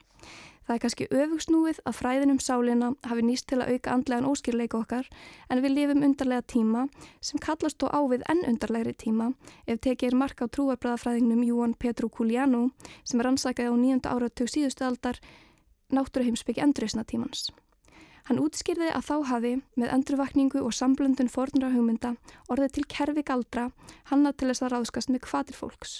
[0.65, 5.09] Það er kannski öfugsnúið að fræðinum sálina hafi nýst til að auka andlegan óskýrleika okkar
[5.53, 6.87] en við lifum undarlega tíma
[7.21, 9.27] sem kallast þó ávið enn undarlegri tíma
[9.67, 12.71] ef tekið er marka á trúarbræðafræðingnum Júan Petru Kulianu
[13.03, 15.21] sem er ansakaði á nýjönda áratug síðustu aldar
[15.93, 17.51] náttúruheimsbyggi endurreysna tímans.
[18.25, 22.15] Hann útskýrði að þá hafi með endurvakningu og samblöndun fornra hugmynda
[22.49, 23.67] orðið til kerfi galdra
[24.09, 25.99] hanna til þess að ráðskast með kvatir fólks.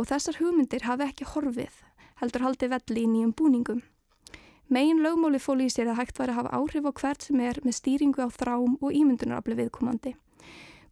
[0.00, 1.74] Og þessar hugmyndir hafi ekki horfið,
[2.22, 3.82] heldur haldið velli í nýjum búningum.
[4.72, 7.58] Megin lögmóli fóli í sér að hægt væri að hafa áhrif á hvert sem er
[7.66, 10.14] með stýringu á þrám og ímyndunarafli viðkomandi.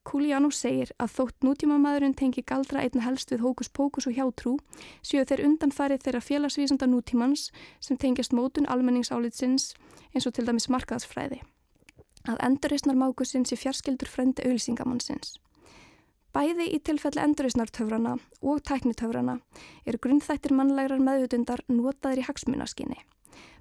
[0.04, 4.56] Kuliano segir að þótt nútíma maðurinn tengi galdra einna helst við hókus pókus og hjátrú
[5.04, 7.50] séu þeir undanfarið þeirra félagsvísanda nútímans
[7.84, 9.74] sem tengjast mótun almenningsálitsins
[10.14, 11.42] eins og til dæmis markaðsfræði.
[12.28, 15.36] Að endurreysnar mákusins í fjarskildur frendi auðlýsingamannsins.
[16.30, 18.12] Bæði í tilfelli endurreysnartöfrana
[18.46, 19.40] og tæknitöfrana
[19.82, 22.98] eru grunnþættir mannlegrar meðutundar notaður í hagsmunaskinni.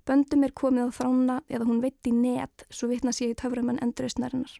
[0.06, 3.82] Böndum er komið á þrána eða hún veit í net svo vitna sér í töframann
[3.82, 4.54] endurreysnarinnar.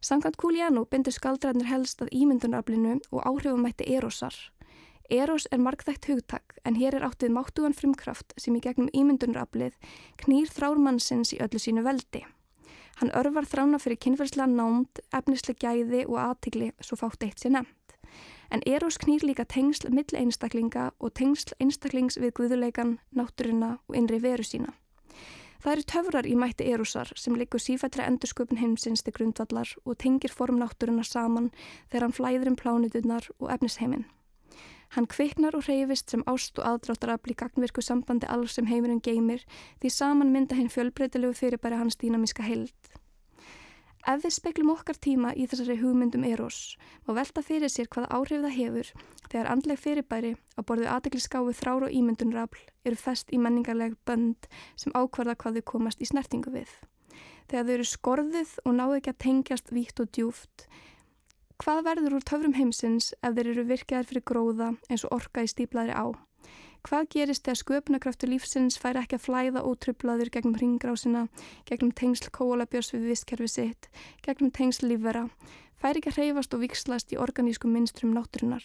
[0.00, 4.36] Samkvæmt Kuliano bindur skaldræðnir helst að ímyndunaraflinu og áhrifumætti erosar.
[5.12, 9.76] Eros er markþægt hugtak en hér er áttið máttugan frumkraft sem í gegnum ímyndunaraflið
[10.24, 12.24] knýr þrármannsins í öllu sínu veldi.
[12.96, 17.96] Hann örvar þrána fyrir kynferðslega námt, efnislega gæði og aðtigli svo fátt eitt sér nefnt.
[18.48, 24.22] En Eros knýr líka tengsl mill einstaklinga og tengsl einstaklings við guðuleikan, náttúruna og innri
[24.22, 24.72] veru sína.
[25.60, 30.32] Það eru töfrar í mætti erúsar sem likur sífættri endursköpun heimsins til grundvallar og tengir
[30.32, 31.50] formnátturinnar saman
[31.90, 34.06] þegar hann flæður um plánutunar og efnisheiminn.
[34.96, 39.42] Hann kviknar og reyfist sem ást og aðdráttarafl í gagnvirku sambandi alls sem heimurinn geymir
[39.82, 42.72] því saman mynda hinn fjölbreytilegu fyrirbæri hans dýnamíska held.
[44.08, 48.44] Ef við speklum okkar tíma í þessari hugmyndum Eros, má velta fyrir sér hvaða áhrif
[48.46, 48.90] það hefur
[49.26, 54.94] þegar andleg fyrirbæri á borðu aðegliskáu þrár og ímyndunrafl eru fest í menningarleg bönd sem
[54.94, 56.70] ákvarða hvað þau komast í snertingu við.
[57.50, 60.68] Þegar þau eru skorðuð og náðu ekki að tengjast vítt og djúft,
[61.62, 65.50] hvað verður úr töfrum heimsins ef þeir eru virkaðir fyrir gróða eins og orka í
[65.50, 66.06] stíplaðri á?
[66.86, 71.24] Hvað gerist þegar sköpunarkraftur lífsins fær ekki að flæða ótrublaður gegnum ringrásina,
[71.66, 73.88] gegnum tengsl kólabjörs við visskerfi sitt,
[74.22, 75.24] gegnum tengsl lífvera,
[75.82, 78.62] fær ekki að hreyfast og vikslast í organískum minnstrum náttúrunar?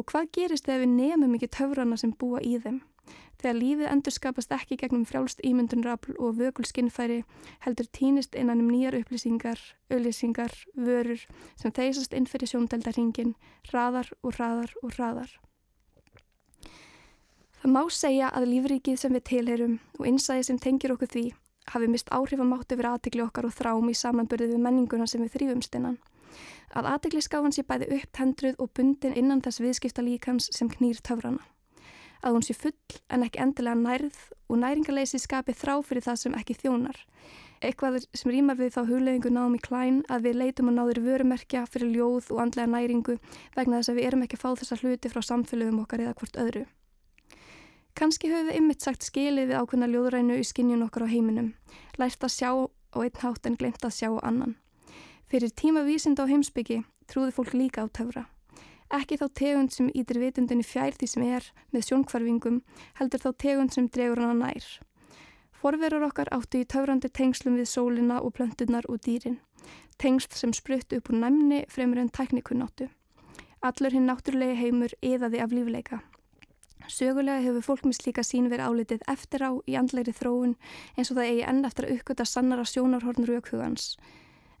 [0.00, 2.80] Og hvað gerist þegar við nefnum ekki töfrana sem búa í þeim?
[3.42, 7.22] Þegar lífið endur skapast ekki gegnum frjálst ímyndunrafl og vökul skinnfæri
[7.64, 9.58] heldur týnist innan um nýjar upplýsingar,
[9.90, 11.24] auðlýsingar, vörur
[11.58, 13.34] sem þeisast inn fyrir sjóndeldarhingin,
[13.70, 15.32] hraðar og hraðar og hraðar.
[17.62, 21.24] Það má segja að lífrikið sem við tilherum og innsæði sem tengir okkur því
[21.70, 25.22] hafi mist áhrif að mátu fyrir aðtegli okkar og þrám í samanbörðið við menninguna sem
[25.22, 25.98] við þrýfumst innan.
[26.74, 31.42] Að aðtegli skáfan sé bæði upptendruð og bundin innan þess viðskipta líkans sem knýr töfrana.
[32.22, 36.36] Að hún sé full en ekki endilega nærð og næringarleysi skapi þrá fyrir það sem
[36.38, 36.98] ekki þjónar.
[37.62, 41.62] Eitthvað sem rýmar við þá hugleðingu náum í klæn að við leitum að náður vörumerkja
[41.70, 43.18] fyrir ljóð og andlega næringu
[43.56, 46.40] vegna þess að við erum ekki að fá þessa hluti frá samfélögum okkar eða hvort
[46.42, 46.64] öðru.
[47.94, 51.52] Kanski höfum við ymmit sagt skilið við ákveðna ljóðrænu í skinnjun okkar á heiminum,
[52.00, 54.56] lært að sjá á einn hátt en glemt að sjá á annan.
[55.28, 58.31] Fyrir tíma vísind á heimsbyggi trúði fólk líka á töfra.
[58.92, 62.58] Ekki þá tegund sem ítir vitundinni fjær því sem er með sjónkvarfingum,
[62.98, 64.66] heldur þá tegund sem dregur hana nær.
[65.62, 69.38] Forverur okkar áttu í töfrandi tengslum við sólina og plöntunar og dýrin.
[69.96, 72.90] Tengsl sem spruttu upp úr næmni fremur en tæknikunn áttu.
[73.62, 76.02] Allur hinn náttúrulegi heimur eðaði af lífleika.
[76.90, 80.56] Sögulega hefur fólk með slíka sín verið álitið eftir á í andleiri þróun
[80.98, 83.94] eins og það eigi enn eftir að uppgöta sannara sjónarhorn raukhugans.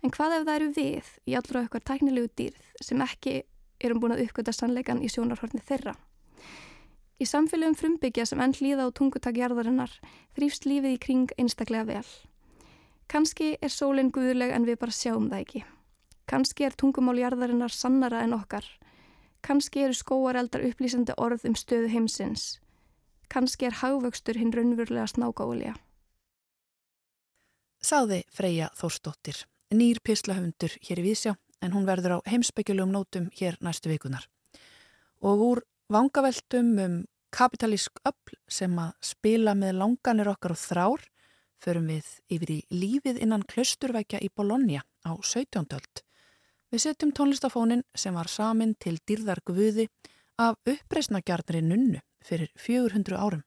[0.02, 3.42] En hvað ef það eru við í allra okkar tæknilegu dýrð sem ekki
[3.88, 5.94] erum búin að uppgöta sannleikan í sjónarhorni þeirra?
[7.22, 9.92] Í samfélögum frumbyggja sem enn hlýða á tungutakjarðarinnar
[10.36, 12.08] þrýfst lífið í kring einstaklega vel.
[13.12, 15.64] Kanski er sólinn guðuleg en við bara sjáum það ekki.
[16.26, 18.66] Kanski er tungumáljarðarinnar sannara en okkar
[19.42, 22.60] Kanski eru skóareldar upplýsandi orð um stöðu heimsins.
[23.32, 25.74] Kanski er hagvöxtur hinn raunverulega snákáulja.
[27.82, 29.40] Sáði Freyja Þórsdóttir,
[29.74, 34.26] nýr pislahöfundur hér í Vísjá en hún verður á heimsbyggjulum nótum hér næstu vikunar.
[35.22, 36.94] Og úr vangaveltum um
[37.32, 41.04] kapitalísk öll sem að spila með langanir okkar og þrár
[41.62, 45.70] förum við yfir í lífið innan klausturvækja í Bologna á 17.
[45.78, 46.02] öld
[46.72, 49.90] Við setjum tónlistafónin sem var samin til dýrðar guði
[50.40, 53.42] af uppreysnagjarnri nunnu fyrir 400 árum.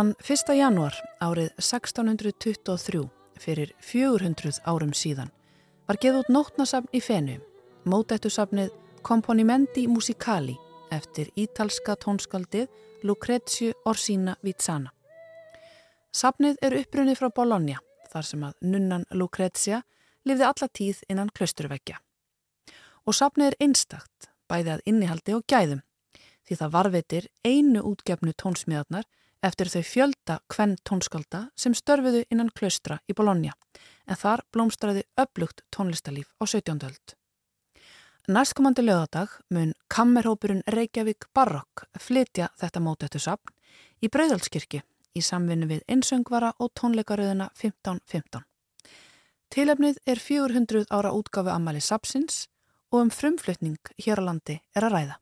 [0.00, 0.54] Þann 1.
[0.56, 3.00] januar árið 1623
[3.36, 5.28] fyrir 400 árum síðan
[5.90, 7.34] var geð út nótnasafn í fenu,
[7.84, 8.70] mótættusafnið
[9.04, 10.54] Componimenti Musicali
[10.96, 12.72] eftir ítalska tónskaldið
[13.04, 14.94] Lucrezio Orsina Vizana.
[16.16, 19.84] Safnið er upprunnið frá Bologna þar sem að nunnan Lucrezia
[20.24, 22.00] lifði alla tíð innan klausturveggja.
[23.04, 25.84] Og safnið er einstakt, bæði að innihaldi og gæðum,
[26.48, 29.04] því það varveitir einu útgefnu tónsmiðarnar
[29.42, 33.54] eftir þau fjölda kvenn tónskálda sem störfiðu innan klaustra í Bologna
[34.06, 36.84] en þar blómstræði upplugt tónlistalíf á 17.
[36.86, 37.14] öld.
[38.28, 43.54] Næstkomandi lögadag mun kammerhópurinn Reykjavík Barokk flytja þetta mótettu sapn
[44.04, 44.82] í Breiðaldskirkji
[45.16, 48.44] í samvinni við einsöngvara og tónleikaröðuna 1515.
[49.50, 52.44] Tilefnið er 400 ára útgafu ammali sapsins
[52.92, 55.18] og um frumflutning hér á landi er að ræða.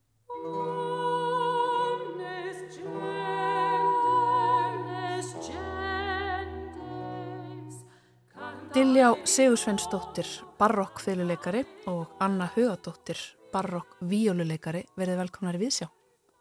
[8.78, 13.18] Diljá Sigursveinsdóttir, barokkféluleikari og Anna Hugadóttir,
[13.50, 15.88] barokkvíóluleikari, verið velkomnar í Vísjá.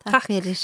[0.04, 0.62] Takk fyrir.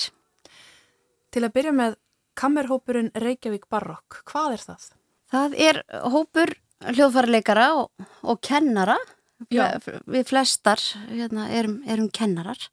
[1.34, 1.96] Til að byrja með
[2.38, 4.86] kammerhópurinn Reykjavík Barokk, hvað er það?
[5.34, 5.82] Það er
[6.14, 6.54] hópur
[6.92, 9.00] hljóðfærarleikara og, og kennara,
[9.50, 9.66] Já.
[10.06, 12.68] við flestar hérna, erum, erum kennarar,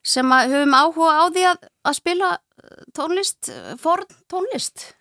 [0.00, 2.36] sem höfum áhuga á því að, að spila
[2.96, 3.52] tónlist,
[3.84, 4.94] forn tónlist.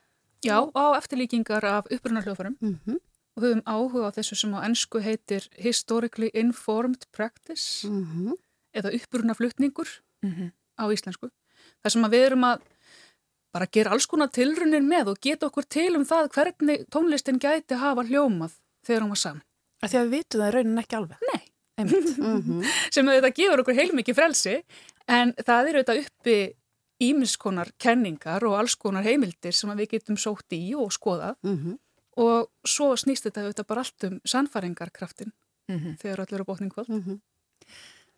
[0.46, 2.98] Já, á eftirlíkingar af upprunarhljóðfærum mm -hmm.
[3.36, 8.34] og höfum áhuga á þessu sem á ennsku heitir Historically Informed Practice mm -hmm.
[8.74, 9.88] eða upprunarflutningur
[10.24, 10.52] mm -hmm.
[10.82, 11.30] á íslensku.
[11.84, 12.62] Það sem við erum að
[13.54, 17.76] bara gera alls konar tilrunir með og geta okkur til um það hvernig tónlistin gæti
[17.76, 18.52] hafa hljómað
[18.86, 19.44] þegar hún var saman.
[19.86, 21.18] Því að við vitum það raunin ekki alveg.
[21.34, 21.42] Nei.
[21.78, 22.64] Mhm.
[22.94, 24.56] sem þetta gefur okkur heilmikið frelsi
[25.08, 26.38] en það eru þetta uppi
[27.00, 31.78] ímiskonar kenningar og alls konar heimildir sem við getum sótt í og skoðað mm -hmm.
[32.18, 35.32] og svo snýst þetta auðvitað bara allt um sannfæringarkraftin
[35.68, 35.98] mm -hmm.
[35.98, 36.90] þegar allir eru bótningvöld.
[36.90, 37.20] Mm -hmm.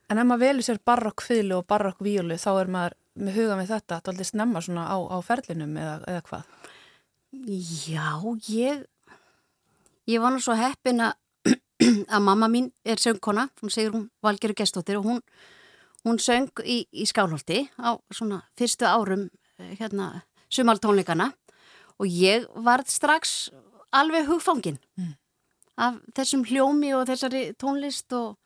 [0.10, 3.96] En ef maður velur sér barokkfílu og barokkvílu þá er maður með huga með þetta
[3.96, 6.44] að aldrei snemma svona á, á ferlinum eða, eða hvað?
[7.88, 8.86] Já, ég
[10.08, 11.14] ég var nú svo heppin að
[12.16, 15.22] að mamma mín er söngkona, hún segir hún Valgeru Gestóttir og hún
[16.06, 21.32] hún söng í, í Skálholti á svona fyrstu árum eh, hérna sumaltónleikana
[22.00, 23.50] og ég var strax
[23.92, 25.14] alveg hugfangin mm.
[25.78, 28.38] af þessum hljómi og þessari tónlist og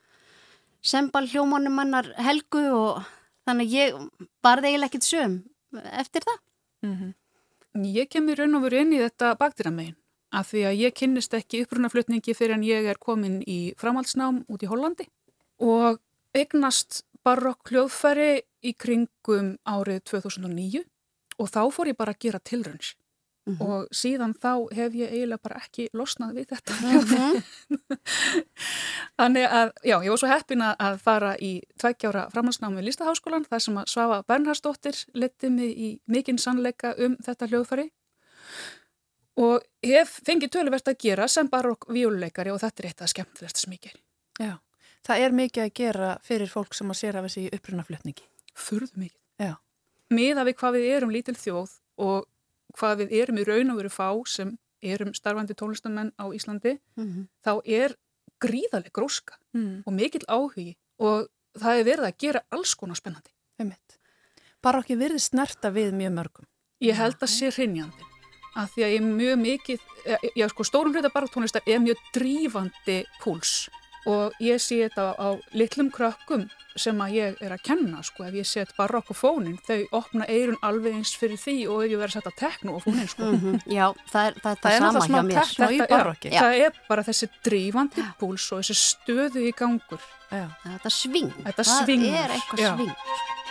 [0.83, 3.03] sembal hljómanum mannar helgu og
[3.47, 3.99] þannig ég
[4.43, 5.41] barði eiginlega ekkit söm
[5.99, 6.39] eftir það.
[6.83, 7.13] Mm -hmm.
[7.73, 9.95] Ég kemur raun og veru inn í þetta baktiramegin
[10.31, 14.63] af því að ég kynnist ekki upprunaflutningi fyrir en ég er komin í framhaldsnám út
[14.63, 15.07] í Hollandi
[15.59, 15.99] og
[16.33, 20.83] eignast barokk hljóðfæri í kringum árið 2009
[21.39, 22.93] og þá fór ég bara að gera tilrönns
[23.45, 23.67] mm -hmm.
[23.67, 27.43] og síðan þá hef ég eiginlega bara ekki losnað við þetta mm -hmm.
[29.19, 33.59] þannig að já, ég var svo heppin að fara í tveggjára framhansnámi í Lístaháskólan þar
[33.59, 37.89] sem að Svafa Bernhardsdóttir leti mig í mikinn sannleika um þetta hljóðfæri.
[39.35, 43.67] Og hef fengið töluvert að gera sem barokk víuleikari og þetta er eitt af skemmtilegst
[43.81, 43.97] ger
[44.39, 44.59] Já
[45.07, 48.27] það er mikið að gera fyrir fólk sem að sér af þessi upprunaflutningi.
[48.53, 49.19] Furðu mikið.
[49.41, 49.55] Já.
[50.13, 52.27] Miða við hvað við erum lítil þjóð og
[52.77, 57.03] hvað við erum í raun og veru fá sem erum starfandi tónlistamenn á Íslandi, mm
[57.07, 57.27] -hmm.
[57.45, 57.95] þá er
[58.43, 59.83] gríðaleg gróska mm.
[59.85, 63.31] og mikill áhugi og það er verið að gera alls konar spennandi.
[63.59, 63.99] Einmitt.
[64.61, 66.47] Bara okkur verið snerta við mjög mörgum.
[66.81, 68.03] Ég held að sé hrinnjandi
[68.55, 69.79] að því að ég er mjög mikið,
[70.35, 73.69] já sko stórum hluta baróttónlistar er mjög drífandi púls
[74.09, 76.47] og ég sé þetta á litlum krökkum
[76.79, 80.25] sem að ég er að kenna sko, ef ég set barokk á fónin, þau opna
[80.25, 83.29] eirun alveg eins fyrir því og ef ég verður að setja tekno á fónin sko.
[83.29, 83.61] Mm -hmm.
[83.69, 85.53] Já, það er, það er, það er sama hjá mér.
[85.53, 88.09] Þetta, ja, það er bara þessi drífandi ja.
[88.19, 90.01] púls og þessi stöðu í gangur.
[90.31, 90.49] Já.
[90.65, 92.03] Þetta sving, þetta sving.
[92.09, 93.41] það er eitthvað sving.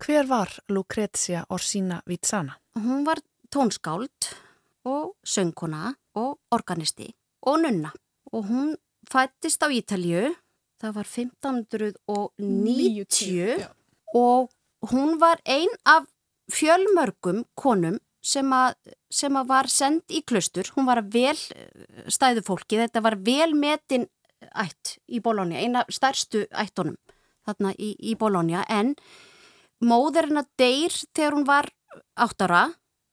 [0.00, 2.52] Hver var Lucrezia Orsina Vitsana?
[2.74, 3.18] Hún var
[3.52, 4.34] tónskáld
[4.84, 7.90] og söngkona og organisti og nunna.
[8.32, 8.76] Og hún
[9.12, 10.34] fættist á Ítalju,
[10.80, 13.68] það var 1590
[14.14, 14.50] og
[14.88, 16.04] hún var ein af
[16.48, 18.74] fjölmörgum konum sem að,
[19.10, 23.54] sem að var send í klustur, hún var vel eh, stæðu fólki, þetta var vel
[23.54, 24.08] metin
[24.56, 26.96] ætt í Bólónia, eina stærstu ættunum
[27.44, 28.94] þarna í, í Bólónia en
[29.80, 31.70] móðurinn að deyr þegar hún var
[32.20, 32.68] áttara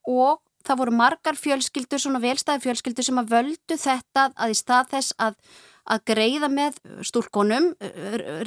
[0.07, 4.91] og það voru margar fjölskyldur, svona velstæði fjölskyldur sem að völdu þetta að í stað
[4.93, 5.38] þess að,
[5.88, 7.72] að greiða með stúrkonum,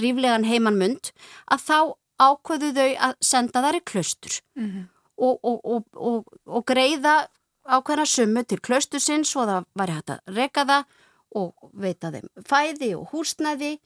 [0.00, 1.12] ríflegan heimannmund,
[1.48, 1.78] að þá
[2.20, 4.88] ákvöðu þau að senda þær í klaustur mm -hmm.
[5.16, 7.14] og, og, og, og greiða
[7.64, 10.98] ákveðna summu til klaustusins og það var hægt að reka það
[11.40, 13.78] og veita þeim fæði og húsnæði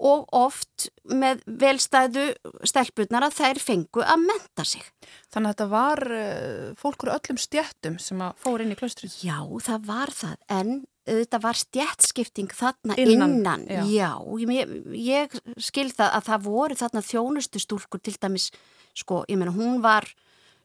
[0.00, 2.30] og oft með velstæðu
[2.64, 4.84] stelpunar að þær fengu að menta sig.
[5.32, 9.18] Þannig að þetta var uh, fólkur öllum stjættum sem að fór inn í klöstrið?
[9.26, 9.36] Já,
[9.66, 10.72] það var það, en
[11.10, 13.36] þetta var stjættskipting þarna innan.
[13.38, 13.66] innan.
[13.68, 14.10] Já, já
[14.56, 18.50] ég, ég skil það að það voru þarna þjónustu stúlkur til dæmis,
[18.96, 20.08] sko, ég meina hún var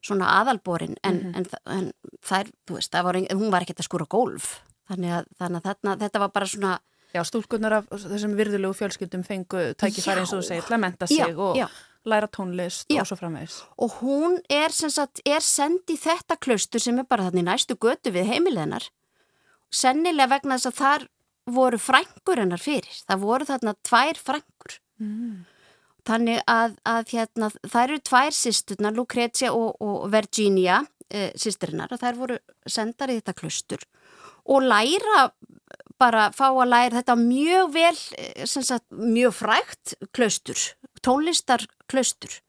[0.05, 1.61] svona aðalborin en, mm -hmm.
[1.65, 4.61] en, en þær, þú veist, var, hún var ekkert að skúra gólf.
[4.85, 6.73] Þannig að, þannig að þarna, þetta var bara svona
[7.15, 11.07] Já, stúlkunar af þessum virðulegu fjölskyldum fengu tækifæri eins og þú segir til að menta
[11.07, 11.67] sig já, og já.
[12.03, 12.99] læra tónlist já.
[13.01, 13.61] og svo framvegs.
[13.79, 18.27] Og hún er, sagt, er sendið þetta klaustur sem er bara þannig næstu götu við
[18.33, 18.89] heimileginar.
[19.71, 21.07] Sennilega vegna þess að þar
[21.55, 22.99] voru frængur hennar fyrir.
[23.07, 24.79] Það voru þarna tvær frængur.
[24.99, 25.45] Mm.
[26.05, 32.01] Þannig að, að hérna, það eru tvær sýsturnar, Lucrezia og, og Virginia, e, sýsturinnar, og
[32.03, 32.37] þær voru
[32.67, 33.87] sendar í þetta klaustur
[34.45, 35.29] og læra
[36.01, 40.59] bara fá að læra þetta mjög vel, eh, sagt, mjög frægt klaustur,
[41.01, 42.41] tónlistar klaustur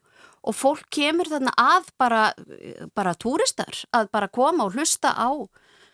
[0.47, 2.23] og fólk kemur þarna að bara,
[2.95, 5.31] bara túristar að bara koma og hlusta á,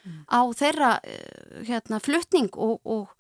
[0.05, 0.25] mm.
[0.29, 3.13] á þeirra eh, hérna, flutning og, og,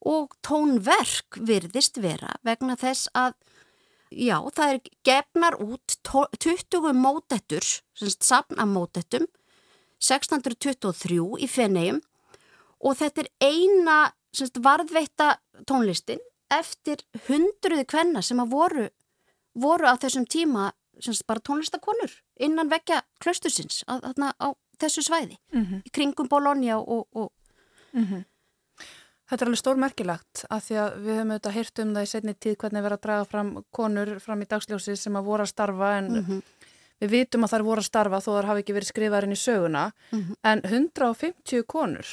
[0.00, 3.36] og tónverk virðist vera vegna þess að
[4.10, 5.98] já, það er gefnar út
[6.40, 9.28] 20 mótettur, safna mótettum
[10.00, 12.00] 1623 í Fenegjum
[12.80, 13.98] og þetta er eina
[14.32, 15.34] semst, varðveita
[15.68, 18.88] tónlistin eftir hundruði kvenna sem að voru,
[19.54, 20.70] voru á þessum tíma
[21.00, 24.48] semst, bara tónlistakonur innan vekja klöstusins á, á
[24.80, 25.82] þessu svæði mm -hmm.
[25.86, 27.32] í kringum Bologna og, og
[27.92, 28.24] mm -hmm.
[29.30, 32.32] Þetta er alveg stórmerkilagt að því að við höfum auðvitað hýrt um það í setni
[32.34, 35.90] tíð hvernig verða að draga fram konur fram í dagsljósi sem að voru að starfa
[35.98, 36.40] en mm -hmm.
[37.00, 39.44] við vitum að það er voru að starfa þó þar hafi ekki verið skrifaðarinn í
[39.44, 40.32] söguna mhm.
[40.42, 42.06] en 150 konur.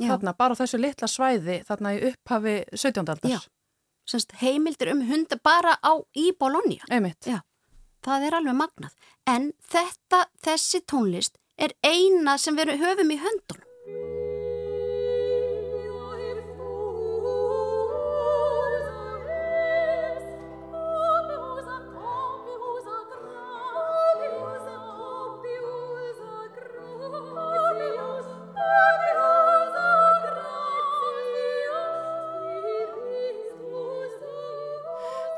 [0.00, 3.04] Þarna bara á þessu litla svæði þarna í upphafi 17.
[3.08, 3.48] aldars.
[4.08, 6.82] Semst, heimildir um hunda bara á í Bologna.
[6.90, 7.22] Einmitt.
[7.26, 7.40] Já,
[8.02, 8.96] það er alveg magnað.
[9.30, 13.68] En þetta, þessi tónlist er eina sem við höfum í höndunum.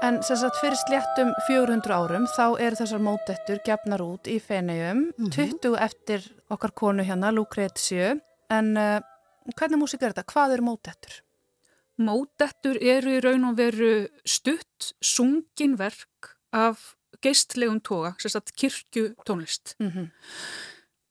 [0.05, 4.98] En sem sagt fyrir sléttum 400 árum þá er þessar mótettur gefnar út í Fenegjum,
[5.07, 5.55] mm -hmm.
[5.62, 8.11] 20 eftir okkar konu hérna, Lucrezio.
[8.50, 9.00] En uh,
[9.57, 10.26] hvernig músík er þetta?
[10.32, 11.14] Hvað eru mótettur?
[11.96, 19.14] Mótettur eru í raun og veru stutt, sungin verk af geistlegum toga, sem sagt kirkju
[19.24, 19.74] tónlist.
[19.78, 20.11] Mm -hmm.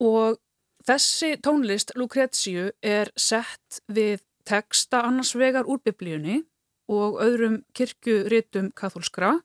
[0.05, 0.37] Og
[0.85, 6.43] þessi tónlist, Lucrezio, er sett við teksta annars vegar úr biblíunni
[6.91, 9.37] og öðrum kirkjuritum katholskra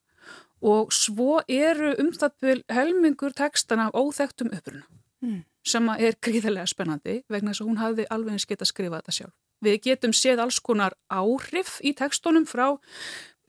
[0.61, 4.87] og svo eru umstættil helmingur tekstana óþektum uppruna
[5.23, 5.43] mm.
[5.67, 9.37] sem er gríðarlega spennandi vegna þess að hún hafði alveg eins geta skrifað þetta sjálf.
[9.65, 12.79] Við getum séð alls konar áhrif í tekstunum frá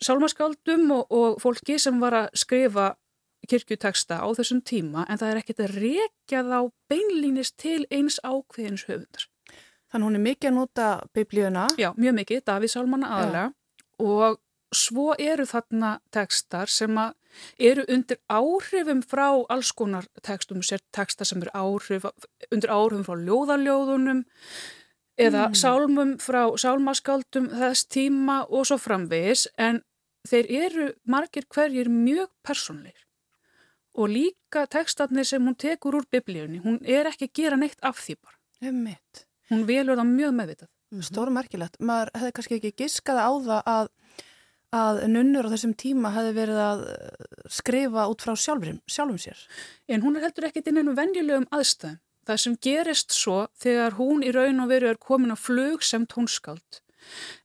[0.02, 2.94] sálmaskáldum og, og fólki sem var að skrifa
[3.50, 6.60] kirkjuteksta á þessum tíma en það er ekkert að rekja þá
[6.92, 9.30] beinlýnist til eins ákveðins höfundar.
[9.90, 10.88] Þannig hún er mikið að nota
[11.18, 11.66] biblíuna?
[11.82, 13.48] Já, mjög mikið, Davíð Sálmanna aðalega.
[14.00, 14.39] Og
[14.76, 16.97] svo eru þarna tekstar sem
[17.60, 22.06] eru undir áhrifum frá alls konar tekstum, sér tekstar sem eru áhrif,
[22.52, 24.24] undir áhrifum frá ljóðaljóðunum
[25.20, 25.58] eða mm.
[25.58, 29.82] sálmum frá sálmaskaldum þess tíma og svo framvegis en
[30.30, 33.06] þeir eru margir hverjir mjög personleir
[34.00, 38.00] og líka tekstarnir sem hún tekur úr biblíunni, hún er ekki að gera neitt af
[38.00, 38.38] því bara.
[39.50, 40.70] Hún velur það mjög meðvitað.
[40.92, 41.06] Mm -hmm.
[41.06, 41.80] Stórmerkilegt.
[41.80, 43.90] Maður hefði kannski ekki giskað á það að,
[44.74, 46.80] að nunnur á þessum tíma hefði verið að
[47.50, 49.40] skrifa út frá sjálfum, sjálfum sér.
[49.88, 52.00] En hún er heldur ekkit inn ennum venjulegum aðstæðum.
[52.26, 56.06] Það sem gerist svo þegar hún í raun og veru er komin á flug sem
[56.06, 56.82] tónskáld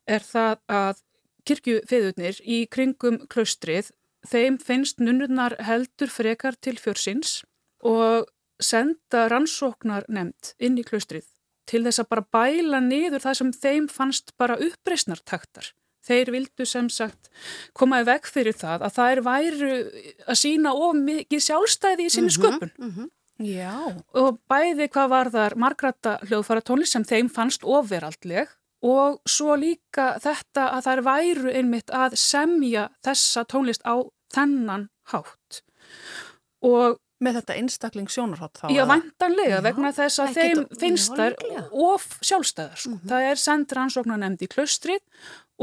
[0.06, 1.02] er það að
[1.48, 3.90] kirkjufeðurnir í kringum klaustrið,
[4.28, 7.42] þeim finnst nunnurnar heldur frekar til fjörsins
[7.84, 8.30] og
[8.60, 11.28] senda rannsóknar nefnd inn í klaustrið
[11.70, 15.72] til þess að bara bæla niður það sem þeim fannst bara uppreysnartaktar.
[16.04, 17.30] Þeir vildu sem sagt
[17.76, 19.74] komaði veg fyrir það að það er væru
[20.28, 22.74] að sína of mikið sjálfstæði í sinni mhm, sköpun.
[22.76, 23.12] Mm -hmm.
[23.42, 23.90] Já.
[24.14, 28.52] Og bæði hvað var þar margrata hljóðfara tónlist sem þeim fannst ofveraldleg
[28.84, 33.96] og svo líka þetta að það er væru einmitt að semja þessa tónlist á
[34.34, 35.62] þennan hátt.
[36.62, 38.66] Og Með þetta einstakling sjónarhátt þá?
[38.74, 41.36] Já, vantanlega vegna þess að þeim getur, finnst þær
[41.70, 42.76] of sjálfstæðar.
[42.76, 42.90] Sko.
[42.90, 43.08] Mm -hmm.
[43.12, 45.02] Það er sendt rannsóknar nefnd í klaustrið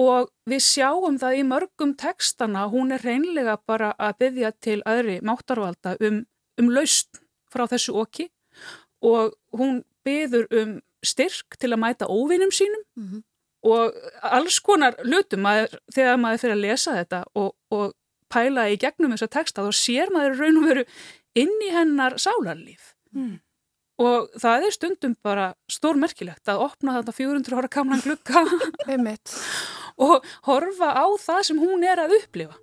[0.01, 5.19] og við sjáum það í mörgum tekstana, hún er reynlega bara að byggja til aðri
[5.21, 6.23] máttarvalda um,
[6.59, 8.29] um laust frá þessu okki
[9.03, 13.23] og hún byður um styrk til að mæta óvinnum sínum mm -hmm.
[13.63, 17.93] og alls konar lutum maður, þegar maður fyrir að lesa þetta og, og
[18.29, 20.85] pæla í gegnum þessa teksta þá sér maður raun og veru
[21.37, 22.93] inn í hennar sálarlíf.
[23.11, 23.41] Mm.
[24.01, 28.45] og það er stundum bara stórmerkilegt að opna þetta 400 ára kamlan glukka
[30.07, 32.55] og horfa á það sem hún er að upplifa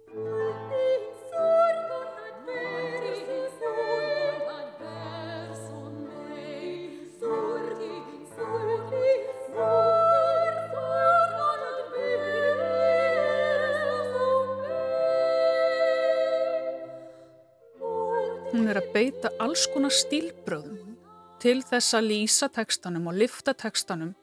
[18.58, 20.94] Hún er að beita alls konar stílbröðum mm -hmm.
[21.38, 24.14] til þess að lýsa tekstanum og lifta tekstanum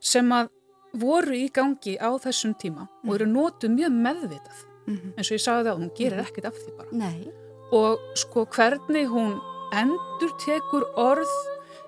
[0.00, 0.48] sem að
[0.96, 3.08] voru í gangi á þessum tíma mm -hmm.
[3.08, 5.12] og eru nótuð mjög meðvitað mm -hmm.
[5.16, 6.26] eins og ég sagði það, hún gerir mhm.
[6.26, 6.88] ekkert af því bara.
[6.92, 7.28] Nei.
[7.72, 9.40] Og sko hvernig hún
[9.72, 11.34] endur tekur orð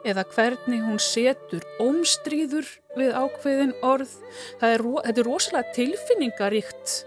[0.04, 2.66] eða hvernig hún setur ómstríður
[2.96, 4.10] við ákveðin orð,
[4.62, 7.04] er, þetta er rosalega tilfinningaríkt,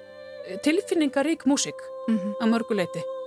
[0.63, 2.33] tilfinningarík músik mhm.
[2.41, 3.20] að mörguleiti.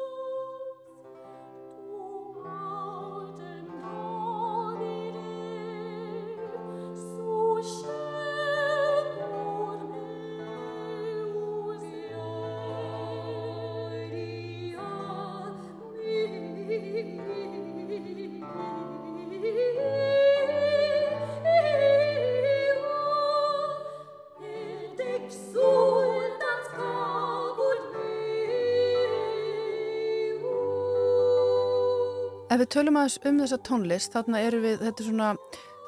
[32.74, 35.28] Tölum aðeins um þessa tónlist, þarna eru við, þetta er svona,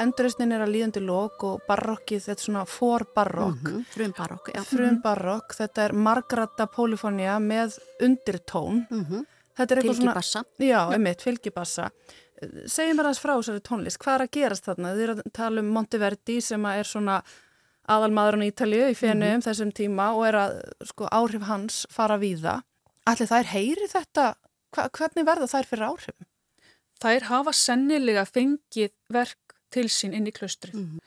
[0.02, 3.62] enduristnin er að líðandi lók og barokkið, þetta er svona forbarokk.
[3.62, 4.60] Mm -hmm, frum barokk, já.
[4.68, 8.86] Frum barokk, þetta er margrata polifónia með undirtón.
[8.90, 9.26] Mm -hmm.
[9.56, 10.12] Þetta er eitthvað svona...
[10.12, 10.44] Fylgibassa.
[10.58, 11.90] Já, einmitt, fylgibassa.
[12.66, 14.94] Segjum bara aðeins frá þessari tónlist, hvað er að gerast þarna?
[14.94, 17.22] Þið eru að tala um Monteverdi sem er svona
[17.88, 19.46] aðalmaðurinn í Ítalju í fennu um mm -hmm.
[19.46, 22.60] þessum tíma og er að, sko, áhrif hans fara við það.
[23.06, 24.34] Allir þær heyri þetta,
[24.76, 26.26] Hva, hvernig verða þær fyrir áhrifum?
[27.02, 30.74] Þær hafa sennilega fengið verk til sín inn í klaustrið.
[30.74, 31.00] Mm -hmm.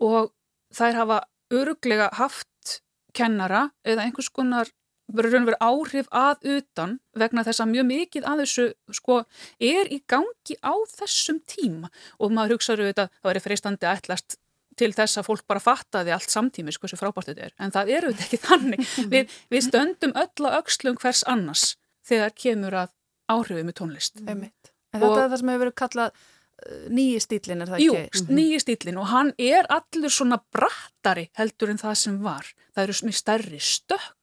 [0.00, 0.32] og
[0.74, 1.20] þær hafa
[1.50, 2.82] öruglega haft
[3.12, 4.70] kennara eða einhvers konar
[5.10, 9.24] verið áhrif að utan vegna þess að mjög mikið að þessu sko
[9.58, 11.90] er í gangi á þessum tíma.
[12.18, 14.38] Og maður hugsaður auðvitað að það væri freistandi að ætlast
[14.78, 17.54] til þess að fólk bara fattaði allt samtímis hversu frábært þetta er.
[17.58, 18.86] En það eru þetta ekki þannig.
[19.12, 21.74] Við, við stöndum öll að aukslum hvers annars
[22.06, 22.94] þegar kemur að
[23.30, 24.22] áhrifið með tónlist.
[24.26, 24.69] Einmitt.
[24.90, 28.14] En þetta er það sem hefur verið kallað uh, nýji stílin, er það jú, ekki?
[28.18, 28.38] Jú, mhm.
[28.38, 32.48] nýji stílin og hann er allur svona brattari heldur en það sem var.
[32.74, 34.16] Það eru svona stærri stökk,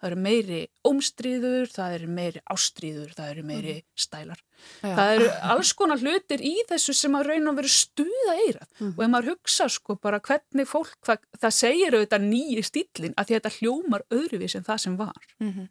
[0.00, 0.60] það eru meiri
[0.90, 3.88] ómstríður, það eru meiri ástríður, það eru meiri mhm.
[4.04, 4.44] stælar.
[4.84, 4.92] Já.
[4.92, 8.94] Það eru alls konar hlutir í þessu sem að raun að vera stuða eirað mm.
[8.94, 13.34] og ef maður hugsa sko bara hvernig fólk, það, það segir auðvitað nýji stílin að
[13.34, 15.30] þetta hljómar öðruvís en það sem var.
[15.40, 15.70] Mm -hmm.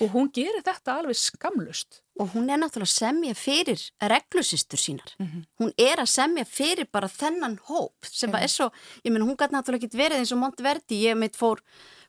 [0.00, 2.00] Og hún gerir þetta alveg skamlust.
[2.20, 5.14] Og hún er náttúrulega að semja fyrir reglusistur sínar.
[5.18, 5.44] Mm -hmm.
[5.60, 8.42] Hún er að semja fyrir bara þennan hóp sem mm.
[8.42, 8.70] er svo,
[9.04, 11.02] ég menn hún gæti náttúrulega ekki verið eins og Monteverdi.
[11.08, 11.60] Ég meitt fór,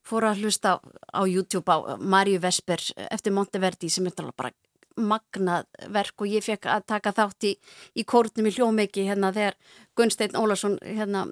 [0.04, 0.78] fór að hlusta á,
[1.14, 2.82] á YouTube á Marju Vesper
[3.12, 4.52] eftir Monteverdi sem er bara
[4.98, 7.56] magnað verk og ég fekk að taka þátt í,
[7.96, 9.56] í kórnum í hljómegi hérna þegar
[9.96, 11.28] Gunstein Ólarsson hérna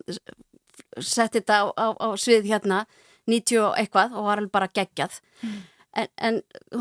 [0.99, 2.85] setti þetta á, á, á svið hérna
[3.29, 5.19] 90 og eitthvað og var alveg bara geggjað.
[5.43, 5.59] Mm.
[5.97, 6.35] En, en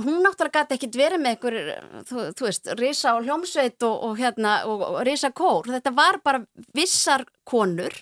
[0.04, 1.54] hún náttúrulega gæti ekkit verið með einhver,
[2.08, 5.70] þú, þú veist, risa og hljómsveit og, og, hérna, og, og risa kór.
[5.72, 6.42] Þetta var bara
[6.76, 7.94] vissar konur,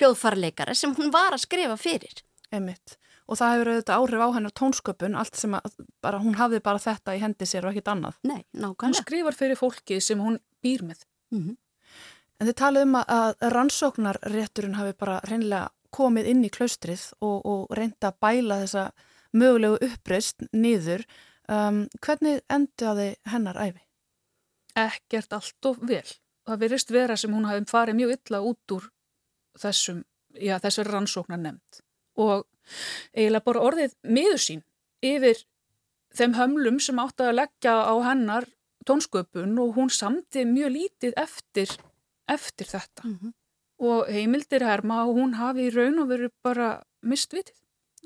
[0.00, 2.24] hljóðfarleikari, sem hún var að skrifa fyrir.
[2.50, 2.96] Emitt.
[3.30, 6.82] og það hefur auðvitað áhrif á hennar tónsköpun allt sem að bara, hún hafði bara
[6.82, 8.16] þetta í hendi sér og ekkit annað.
[8.26, 8.88] Nei, nákvæmlega.
[8.88, 11.04] Hún skrifar fyrir fólkið sem hún býr með.
[11.30, 11.56] Mm -hmm.
[12.40, 17.76] En þið talið um að rannsóknarrétturinn hafi bara reynilega komið inn í klaustrið og, og
[17.76, 18.84] reynda að bæla þessa
[19.32, 21.04] mögulegu uppreist niður.
[21.50, 23.82] Um, hvernig endaði hennar æfi?
[24.78, 26.06] Ekkert allt of vel.
[26.46, 28.90] Það verist vera sem hún hafi farið mjög illa út úr
[29.58, 30.04] þessum,
[30.34, 31.82] já, þessar rannsóknar nefnd
[32.20, 32.46] og
[33.14, 34.62] eiginlega bara orðið miður sín
[35.04, 35.44] yfir
[36.16, 38.48] þeim hömlum sem átti að leggja á hennar
[38.88, 41.70] tónsköpun og hún samti mjög lítið eftir,
[42.28, 43.32] eftir þetta Mm -hmm.
[43.78, 47.56] og heimildir herma og hún hafi í raun og veru bara mistvitið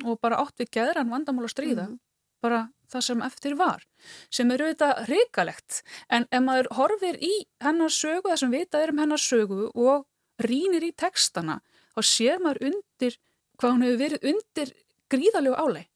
[0.05, 1.99] og bara átt við geðran vandamál að stríða Mhm.
[2.42, 3.82] bara það sem eftir var
[4.30, 8.90] sem er auðvitað reikalegt en ef maður horfir í hennar sögu það sem vitað er
[8.90, 10.05] um hennar sögu og
[10.42, 11.61] rínir í textana
[11.97, 13.16] þá sér maður undir
[13.59, 14.72] hvað hún hefur verið undir
[15.11, 15.86] gríðalegu áleg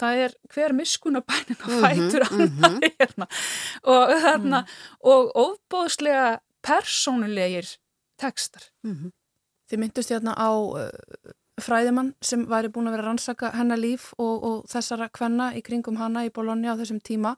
[0.00, 2.80] það er hver miskunabænin að Mhm, fætur annar mhm.
[3.00, 3.26] hérna
[3.84, 4.66] og þarna
[5.00, 7.76] og ofbóðslega persónulegir
[8.18, 9.12] textar Mm -hmm.
[9.70, 10.50] Þið myndust hérna á
[11.60, 15.62] fræðimann sem væri búin að vera að rannsaka hennar líf og, og þessara kvenna í
[15.62, 17.34] kringum hana í Bologna á þessum tíma.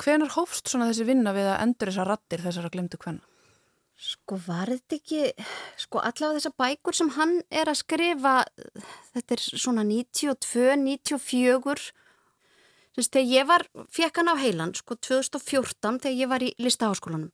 [0.00, 3.24] Hvenar hófst svona þessi vinna við að endur þessar rattir þessara glemdu kvenna?
[3.94, 5.20] Sko var þetta ekki,
[5.78, 8.32] sko allavega þessar bækur sem hann er að skrifa,
[9.14, 11.84] þetta er svona 92, 94,
[12.98, 17.30] þess þegar ég var, fekk hann á heilan, sko 2014 þegar ég var í listaháskólanum,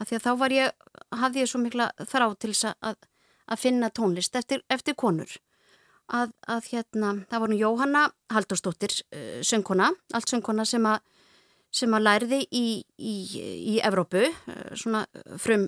[0.00, 0.88] af því að þá var ég,
[1.20, 2.98] hafði ég svo mikla þrá til þess að,
[3.52, 5.36] að finna tónlist eftir, eftir konur.
[6.08, 8.02] Að, að hérna, það nú Jóhanna
[8.32, 11.02] Haldurstóttir, uh, söngkona, allt söngkona sem að
[11.68, 13.14] sem að læriði í, í,
[13.74, 15.02] í Evrópu, uh, svona
[15.36, 15.66] frum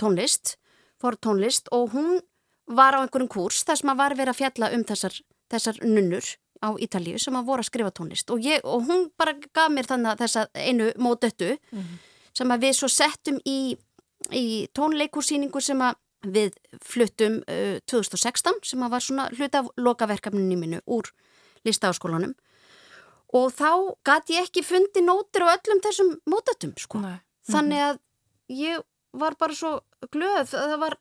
[0.00, 0.56] tónlist,
[0.98, 2.18] for tónlist og hún
[2.66, 5.20] var á einhverjum kurs þar sem að var verið að fjalla um þessar,
[5.52, 6.32] þessar nunnur
[6.64, 8.30] á Ítalíu sem að voru að skrifa tónlist.
[8.32, 11.54] Og, ég, og hún bara gaf mér þannig þessa einu mótöttu
[12.36, 13.76] sem að við svo settum í,
[14.32, 20.80] í tónleikursýningu sem að við fluttum uh, 2016 sem var svona hluta af lokaverkefninu mínu
[20.86, 21.10] úr
[21.66, 22.34] listaháskólanum
[23.34, 23.70] og þá
[24.06, 27.00] gæti ég ekki fundi nótir á öllum þessum mótöttum sko.
[27.02, 27.18] Nei.
[27.50, 27.98] Þannig að
[28.54, 28.84] ég
[29.16, 29.80] var bara svo
[30.12, 30.96] glöð að það var,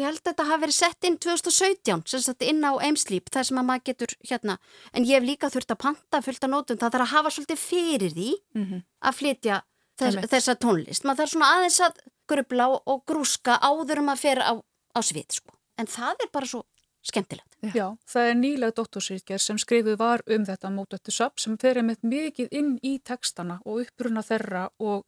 [0.00, 3.48] ég held að þetta hafi verið sett inn 2017, sem sagt inn á Eimslýp, þar
[3.48, 4.58] sem að maður getur hérna,
[4.92, 7.60] en ég hef líka þurft að panta fullt af nótum, það þarf að hafa svolítið
[7.64, 8.82] fyrir því Mm -hmm.
[9.00, 9.62] að flytja
[9.98, 11.04] þess, þessa tónlist.
[11.04, 12.00] Maður þarf svona aðeins að
[12.30, 15.56] grubla og, og grúska áður um að fyrir á, á svið, sko.
[15.80, 16.64] En það er bara svo
[17.06, 17.56] skemmtilegt.
[17.64, 17.72] Já.
[17.74, 22.04] Já, það er nýlega doktorsýrger sem skrifið var um þetta mótöttu sap sem fer einmitt
[22.04, 25.06] mikið inn í textana og uppruna þeirra og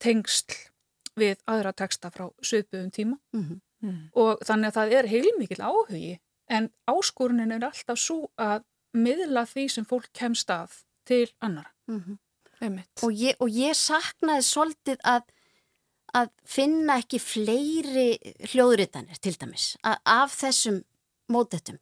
[0.00, 0.56] tengsl
[1.16, 4.08] við aðra texta frá söpuðum tíma Mm Mm.
[4.16, 6.12] og þannig að það er heilmikil áhugi
[6.48, 8.64] en áskorunin er alltaf svo að
[8.96, 11.70] miðla því sem fólk kemst að til annara.
[11.88, 12.18] -hmm.
[12.60, 13.02] Einmitt.
[13.02, 15.22] og, ég, og ég saknaði svolítið að,
[16.16, 18.06] að finna ekki fleiri
[18.52, 20.80] hljóðritanir til dæmis af þessum
[21.32, 21.78] mótettum.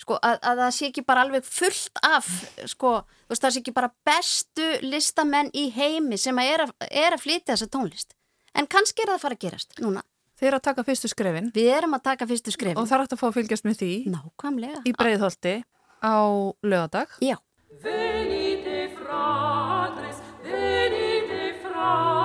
[0.00, 2.28] Sko að, að það sé ekki bara alveg fullt af
[2.72, 2.92] sko,
[3.26, 7.16] þú veist það sé ekki bara bestu listamenn í heimi sem að er, að er
[7.18, 8.14] að flytja þessa tónlist.
[8.56, 10.00] En kannski er það að fara að gerast núna.
[10.40, 11.50] Þið eru að taka fyrstu skrefin.
[11.52, 12.80] Við erum að taka fyrstu skrefin.
[12.80, 13.90] Og það er hægt að fá að fylgjast með því?
[14.14, 14.80] Nákvæmlega.
[14.88, 15.52] Í breiðholti
[16.00, 16.16] á
[16.64, 17.12] lögadag.
[17.20, 17.36] já,
[17.84, 20.16] Venite fratres,
[20.48, 22.19] venite fratres,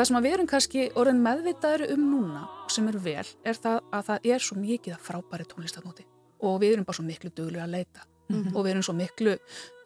[0.00, 2.42] Það sem að við erum kannski orðin meðvitaður um núna
[2.72, 6.06] sem er vel er það að það er svo mikið að frábæri tónlistanóti
[6.48, 8.06] og við erum bara svo miklu duglega að leita.
[8.54, 9.34] Og við erum svo miklu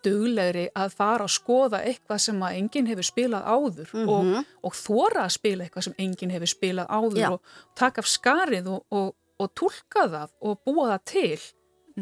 [0.07, 4.31] duglegri að fara að skoða eitthvað sem að enginn hefur spilað áður og,
[4.62, 7.29] og þóra að spila eitthvað sem enginn hefur spilað áður Já.
[7.33, 9.12] og taka af skarið og, og,
[9.43, 11.43] og tólka það og búa það til.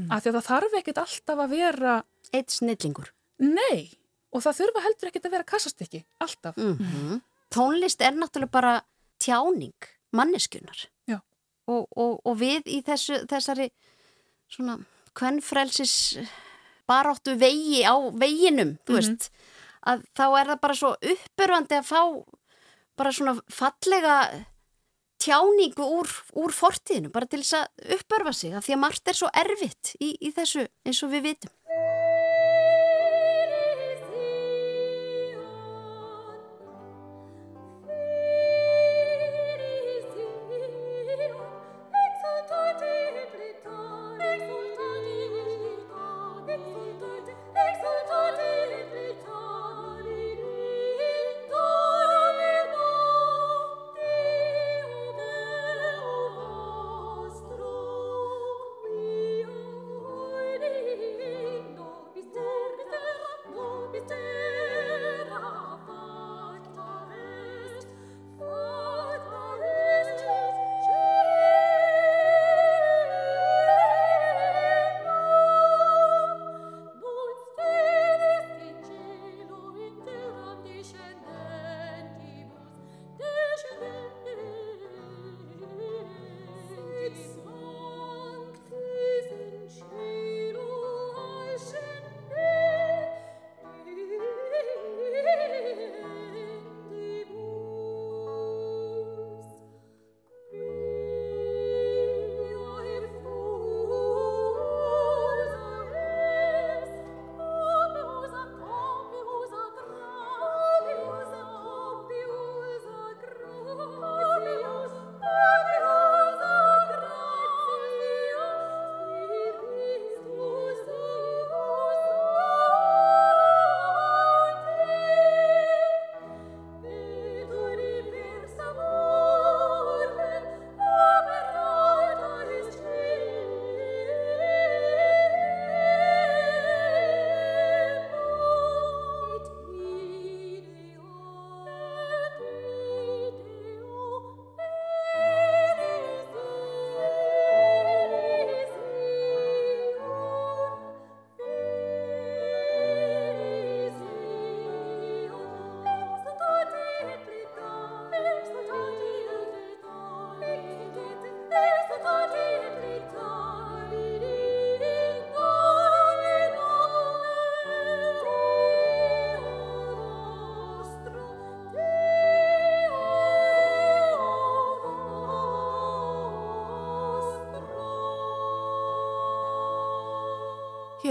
[0.05, 1.99] Af því að það þarf ekkit alltaf að vera
[2.29, 3.13] eitt snillingur.
[3.41, 3.89] Nei.
[4.37, 6.61] Og það þurfa heldur ekkit að vera kassastykki alltaf.
[6.61, 8.75] Mm tónlist er náttúrulega bara
[9.23, 10.89] tjáning manneskunar
[11.71, 13.69] og, og, og við í þessu, þessari
[14.51, 14.79] svona
[15.17, 15.95] kvennfrelsis
[16.89, 19.29] baráttu vegi á veginum, þú veist
[19.87, 22.01] að þá er það bara svo uppurvandi að fá
[22.99, 24.17] bara svona fallega
[25.23, 26.11] tjáningu úr,
[26.43, 29.95] úr fortíðinu, bara til þess að uppörfa sig, af því að margt er svo erfitt
[30.03, 31.53] í, í þessu eins og við vitum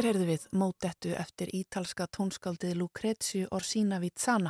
[0.01, 4.49] Hér heyrðu við mótettu eftir ítalska tónskaldið Lucrezio Orsina Vizana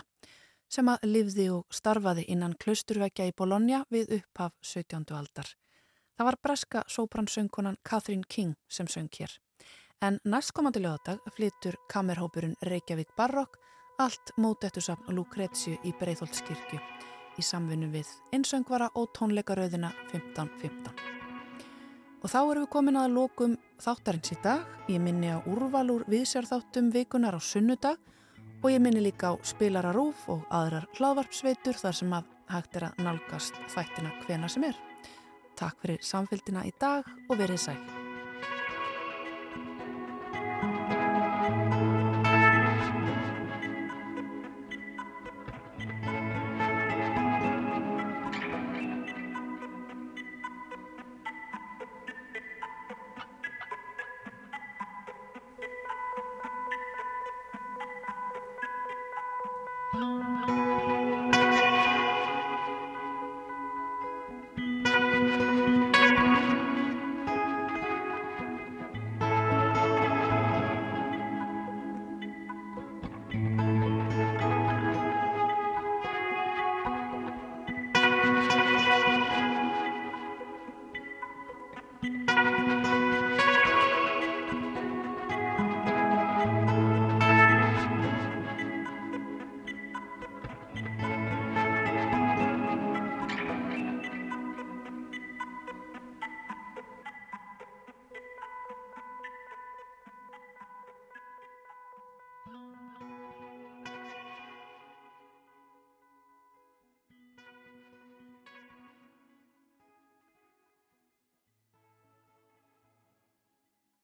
[0.72, 5.04] sem að livði og starfaði innan klausturvekja í Bologna við upphaf 17.
[5.12, 5.52] aldar.
[6.16, 9.36] Það var breska sóbransöngkonan Catherine King sem söng hér.
[10.00, 13.60] En næstkomandi lögadag flyttur kamerhópurinn Reykjavík Barrock
[14.00, 16.80] allt mótettusafn Lucrezio í Breitholdskirkju
[17.36, 21.11] í samvinnu við einsöngvara og tónleikaröðina 1515.
[22.22, 24.66] Og þá erum við komin að lókum þáttarins í dag.
[24.92, 27.98] Ég minni á úrvalur viðsjárþáttum vikunar á sunnudag
[28.62, 33.02] og ég minni líka á spilararúf og aðrar hlaðvarpsveitur þar sem að hægt er að
[33.08, 34.78] nálgast þættina hvena sem er.
[35.58, 38.01] Takk fyrir samfélgina í dag og verið sæl.